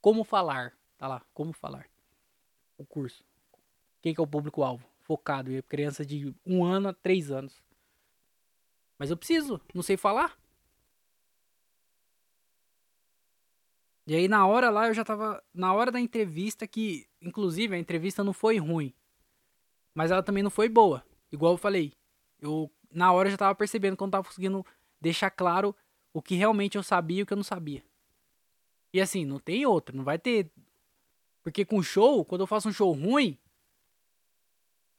[0.01, 0.73] como falar.
[1.00, 1.89] Tá lá, como falar.
[2.78, 3.24] O curso.
[4.02, 4.86] Quem que é o público-alvo?
[5.00, 5.52] Focado.
[5.52, 7.64] em criança de um ano a três anos.
[8.97, 10.38] Mas eu preciso, não sei falar.
[14.06, 15.41] E aí na hora lá eu já tava.
[15.54, 17.08] Na hora da entrevista, que.
[17.22, 18.93] Inclusive a entrevista não foi ruim.
[19.93, 21.04] Mas ela também não foi boa.
[21.32, 21.93] Igual eu falei.
[22.41, 24.66] Eu na hora eu já tava percebendo que eu não tava conseguindo
[25.00, 25.76] deixar claro
[26.12, 27.84] o que realmente eu sabia e o que eu não sabia.
[28.91, 30.52] E assim, não tem outra, não vai ter.
[31.50, 33.36] Porque com show, quando eu faço um show ruim,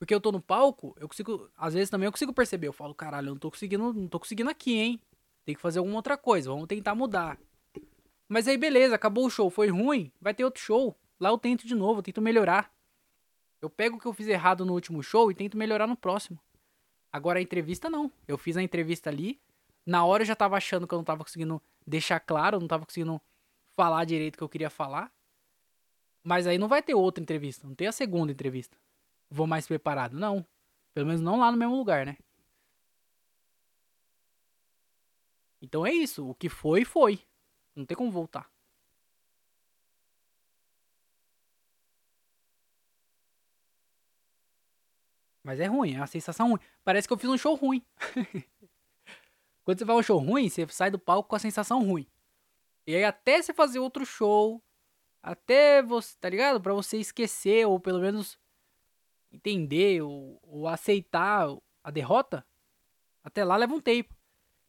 [0.01, 1.49] porque eu tô no palco, eu consigo.
[1.57, 2.67] Às vezes também eu consigo perceber.
[2.67, 5.01] Eu falo, caralho, eu não tô conseguindo, não tô conseguindo aqui, hein?
[5.45, 7.39] Tem que fazer alguma outra coisa, vamos tentar mudar.
[8.29, 10.97] Mas aí beleza, acabou o show, foi ruim, vai ter outro show.
[11.21, 12.69] Lá eu tento de novo, eu tento melhorar.
[13.63, 16.41] Eu pego o que eu fiz errado no último show e tento melhorar no próximo.
[17.13, 18.11] Agora a entrevista não.
[18.27, 19.41] Eu fiz a entrevista ali,
[19.87, 22.85] na hora eu já tava achando que eu não tava conseguindo deixar claro, não tava
[22.85, 23.23] conseguindo
[23.77, 25.13] falar direito o que eu queria falar.
[26.23, 28.77] Mas aí não vai ter outra entrevista, não tem a segunda entrevista.
[29.31, 30.47] Vou mais preparado, não.
[30.93, 32.17] Pelo menos não lá no mesmo lugar, né?
[35.63, 37.21] Então é isso, o que foi, foi.
[37.75, 38.51] Não tem como voltar.
[45.43, 46.61] Mas é ruim, é uma sensação ruim.
[46.85, 47.83] Parece que eu fiz um show ruim.
[49.65, 52.07] Quando você vai um show ruim, você sai do palco com a sensação ruim.
[52.87, 54.63] E aí até você fazer outro show,
[55.23, 56.61] até você, tá ligado?
[56.61, 58.39] Pra você esquecer, ou pelo menos
[59.33, 61.47] entender, ou, ou aceitar
[61.83, 62.47] a derrota,
[63.23, 64.15] até lá leva um tempo.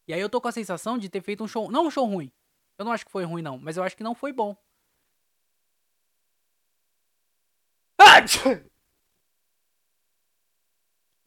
[0.08, 2.06] E aí eu tô com a sensação de ter feito um show, não um show
[2.06, 2.32] ruim.
[2.78, 4.56] Eu não acho que foi ruim não, mas eu acho que não foi bom.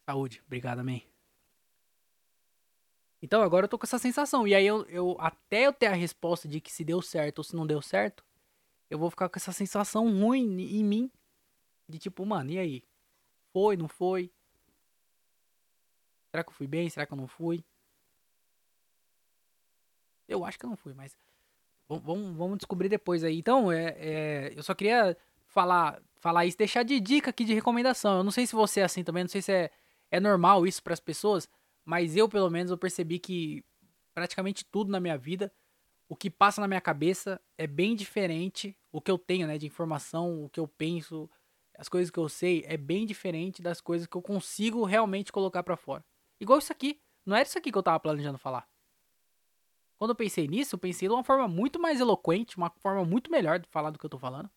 [0.07, 1.07] Saúde, obrigado, amém.
[3.23, 4.47] Então agora eu tô com essa sensação.
[4.47, 7.45] E aí eu, eu até eu ter a resposta de que se deu certo ou
[7.45, 8.23] se não deu certo,
[8.91, 11.11] eu vou ficar com essa sensação ruim em mim.
[11.89, 12.85] De tipo, mano, e aí?
[13.53, 14.33] Foi, não foi?
[16.31, 16.89] Será que eu fui bem?
[16.91, 17.65] Será que eu não fui?
[20.27, 21.17] Eu acho que eu não fui, mas
[21.89, 23.39] vamos, vamos descobrir depois aí.
[23.39, 25.17] Então, é, é, eu só queria
[25.47, 28.19] falar, falar isso, deixar de dica aqui de recomendação.
[28.19, 29.71] Eu não sei se você é assim também, não sei se é,
[30.11, 31.49] é normal isso para as pessoas.
[31.85, 33.63] Mas eu, pelo menos, eu percebi que
[34.15, 35.53] praticamente tudo na minha vida,
[36.09, 38.77] o que passa na minha cabeça é bem diferente.
[38.93, 41.31] O que eu tenho, né, de informação, o que eu penso,
[41.79, 45.63] as coisas que eu sei, é bem diferente das coisas que eu consigo realmente colocar
[45.63, 46.05] para fora.
[46.41, 47.01] Igual isso aqui.
[47.25, 48.69] Não era isso aqui que eu tava planejando falar.
[49.97, 53.31] Quando eu pensei nisso, eu pensei de uma forma muito mais eloquente, uma forma muito
[53.31, 54.51] melhor de falar do que eu tô falando.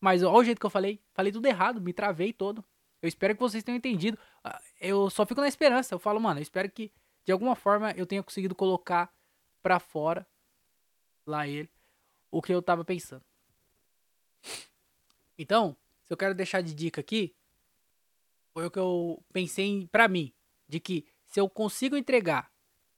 [0.00, 1.02] Mas olha o jeito que eu falei.
[1.12, 2.64] Falei tudo errado, me travei todo.
[3.02, 4.18] Eu espero que vocês tenham entendido.
[4.42, 5.94] Ah, eu só fico na esperança.
[5.94, 6.90] Eu falo, mano, eu espero que
[7.24, 9.12] de alguma forma eu tenha conseguido colocar
[9.62, 10.26] pra fora
[11.30, 11.70] lá ele
[12.30, 13.24] o que eu tava pensando.
[15.38, 17.34] Então, se eu quero deixar de dica aqui,
[18.52, 20.32] foi o que eu pensei pra mim,
[20.68, 22.50] de que se eu consigo entregar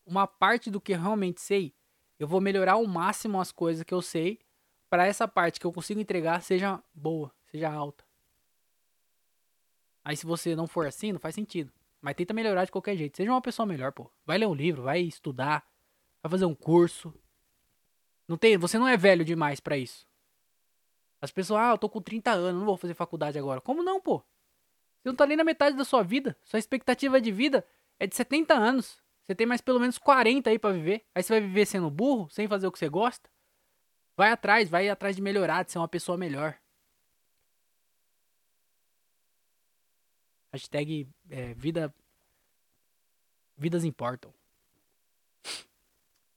[0.06, 1.74] uma parte do que eu realmente sei,
[2.18, 4.40] eu vou melhorar ao máximo as coisas que eu sei
[4.88, 8.04] para essa parte que eu consigo entregar seja boa, seja alta.
[10.04, 11.72] Aí se você não for assim, não faz sentido.
[12.00, 13.16] Mas tenta melhorar de qualquer jeito.
[13.16, 14.10] Seja uma pessoa melhor, pô.
[14.24, 15.64] Vai ler um livro, vai estudar,
[16.22, 17.14] vai fazer um curso.
[18.30, 20.06] Não tem, você não é velho demais para isso.
[21.20, 23.60] As pessoas, ah, eu tô com 30 anos, não vou fazer faculdade agora.
[23.60, 24.18] Como não, pô?
[25.02, 26.38] Você não tá nem na metade da sua vida.
[26.44, 27.66] Sua expectativa de vida
[27.98, 29.02] é de 70 anos.
[29.26, 31.04] Você tem mais pelo menos 40 aí para viver.
[31.12, 33.28] Aí você vai viver sendo burro, sem fazer o que você gosta.
[34.16, 36.56] Vai atrás, vai atrás de melhorar, de ser uma pessoa melhor.
[40.52, 41.92] Hashtag é, vida.
[43.58, 44.32] Vidas importam.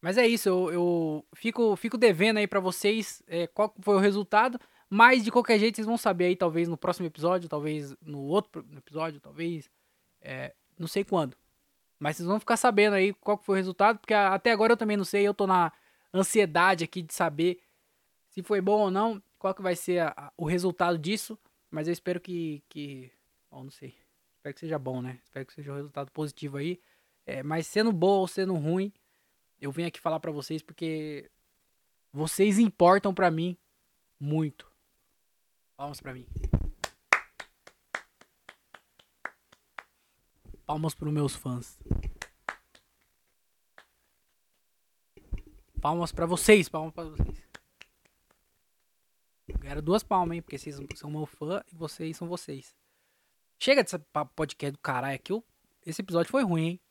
[0.03, 3.99] Mas é isso, eu, eu fico, fico devendo aí para vocês é, qual foi o
[3.99, 4.59] resultado.
[4.89, 8.65] Mas de qualquer jeito vocês vão saber aí, talvez no próximo episódio, talvez no outro
[8.75, 9.71] episódio, talvez.
[10.21, 11.37] É, não sei quando.
[11.97, 14.97] Mas vocês vão ficar sabendo aí qual foi o resultado, porque até agora eu também
[14.97, 15.71] não sei, eu tô na
[16.13, 17.61] ansiedade aqui de saber
[18.27, 21.39] se foi bom ou não, qual que vai ser a, a, o resultado disso.
[21.71, 22.61] Mas eu espero que.
[22.67, 23.09] que
[23.49, 23.95] bom, não sei.
[24.35, 25.21] Espero que seja bom, né?
[25.23, 26.77] Espero que seja um resultado positivo aí.
[27.25, 28.91] É, mas sendo bom ou sendo ruim,
[29.63, 31.31] eu venho aqui falar para vocês porque
[32.11, 33.57] vocês importam para mim
[34.19, 34.69] muito.
[35.77, 36.27] Palmas para mim.
[40.65, 41.79] Palmas para meus fãs.
[45.81, 47.41] Palmas para vocês, palmas para vocês.
[49.61, 50.41] Quero duas palmas, hein?
[50.41, 52.75] Porque vocês são meu fã e vocês são vocês.
[53.57, 53.97] Chega desse
[54.35, 55.41] podcast do caralho aqui.
[55.85, 56.81] Esse episódio foi ruim, hein?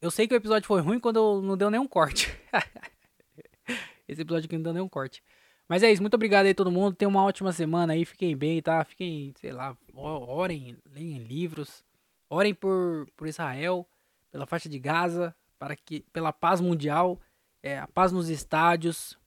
[0.00, 2.28] Eu sei que o episódio foi ruim quando não deu nenhum corte.
[4.08, 5.22] Esse episódio aqui não deu nenhum corte.
[5.68, 6.96] Mas é isso, muito obrigado aí todo mundo.
[6.96, 8.04] Tenha uma ótima semana aí.
[8.06, 8.82] Fiquem bem, tá?
[8.82, 11.84] Fiquem, sei lá, orem, leem livros.
[12.30, 13.86] Orem por, por Israel,
[14.30, 17.20] pela faixa de Gaza, para que pela paz mundial,
[17.62, 19.18] é, a paz nos estádios.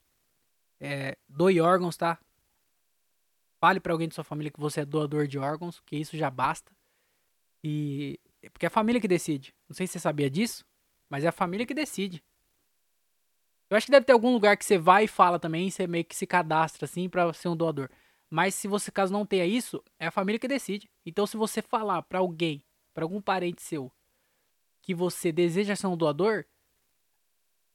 [0.80, 2.18] É, doe órgãos, tá?
[3.60, 6.30] Fale para alguém de sua família que você é doador de órgãos, que isso já
[6.30, 6.72] basta.
[7.64, 8.20] E
[8.50, 9.54] porque é a família que decide.
[9.68, 10.66] Não sei se você sabia disso,
[11.10, 12.24] mas é a família que decide.
[13.70, 16.06] Eu acho que deve ter algum lugar que você vai e fala também, você meio
[16.06, 17.90] que se cadastra assim para ser um doador.
[18.30, 20.90] Mas se você caso não tenha isso, é a família que decide.
[21.06, 22.64] Então se você falar para alguém,
[22.94, 23.92] para algum parente seu,
[24.82, 26.46] que você deseja ser um doador,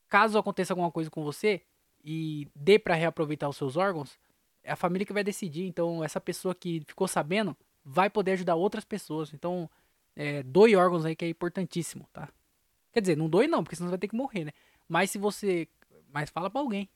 [0.09, 1.63] caso aconteça alguma coisa com você
[2.05, 4.19] e dê para reaproveitar os seus órgãos,
[4.63, 5.67] é a família que vai decidir.
[5.67, 9.33] Então, essa pessoa que ficou sabendo vai poder ajudar outras pessoas.
[9.33, 9.69] Então,
[10.19, 12.29] é, doe órgãos aí que é importantíssimo, tá?
[12.93, 14.51] Quer dizer, não doe não, porque senão você vai ter que morrer, né?
[14.89, 15.69] Mas se você.
[16.13, 16.91] Mas fala pra alguém.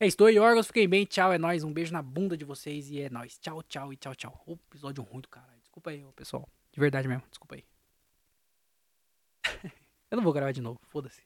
[0.00, 1.62] É isso, doe órgãos, fiquem bem, tchau, é nóis.
[1.62, 3.38] Um beijo na bunda de vocês e é nóis.
[3.38, 4.42] Tchau, tchau e tchau, tchau.
[4.46, 5.60] O episódio ruim do caralho.
[5.60, 6.48] Desculpa aí, pessoal.
[6.72, 7.64] De verdade mesmo, desculpa aí.
[10.10, 11.22] Eu não vou gravar de novo, foda-se.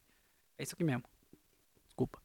[0.59, 1.05] É isso aqui mesmo.
[1.87, 2.24] Desculpa.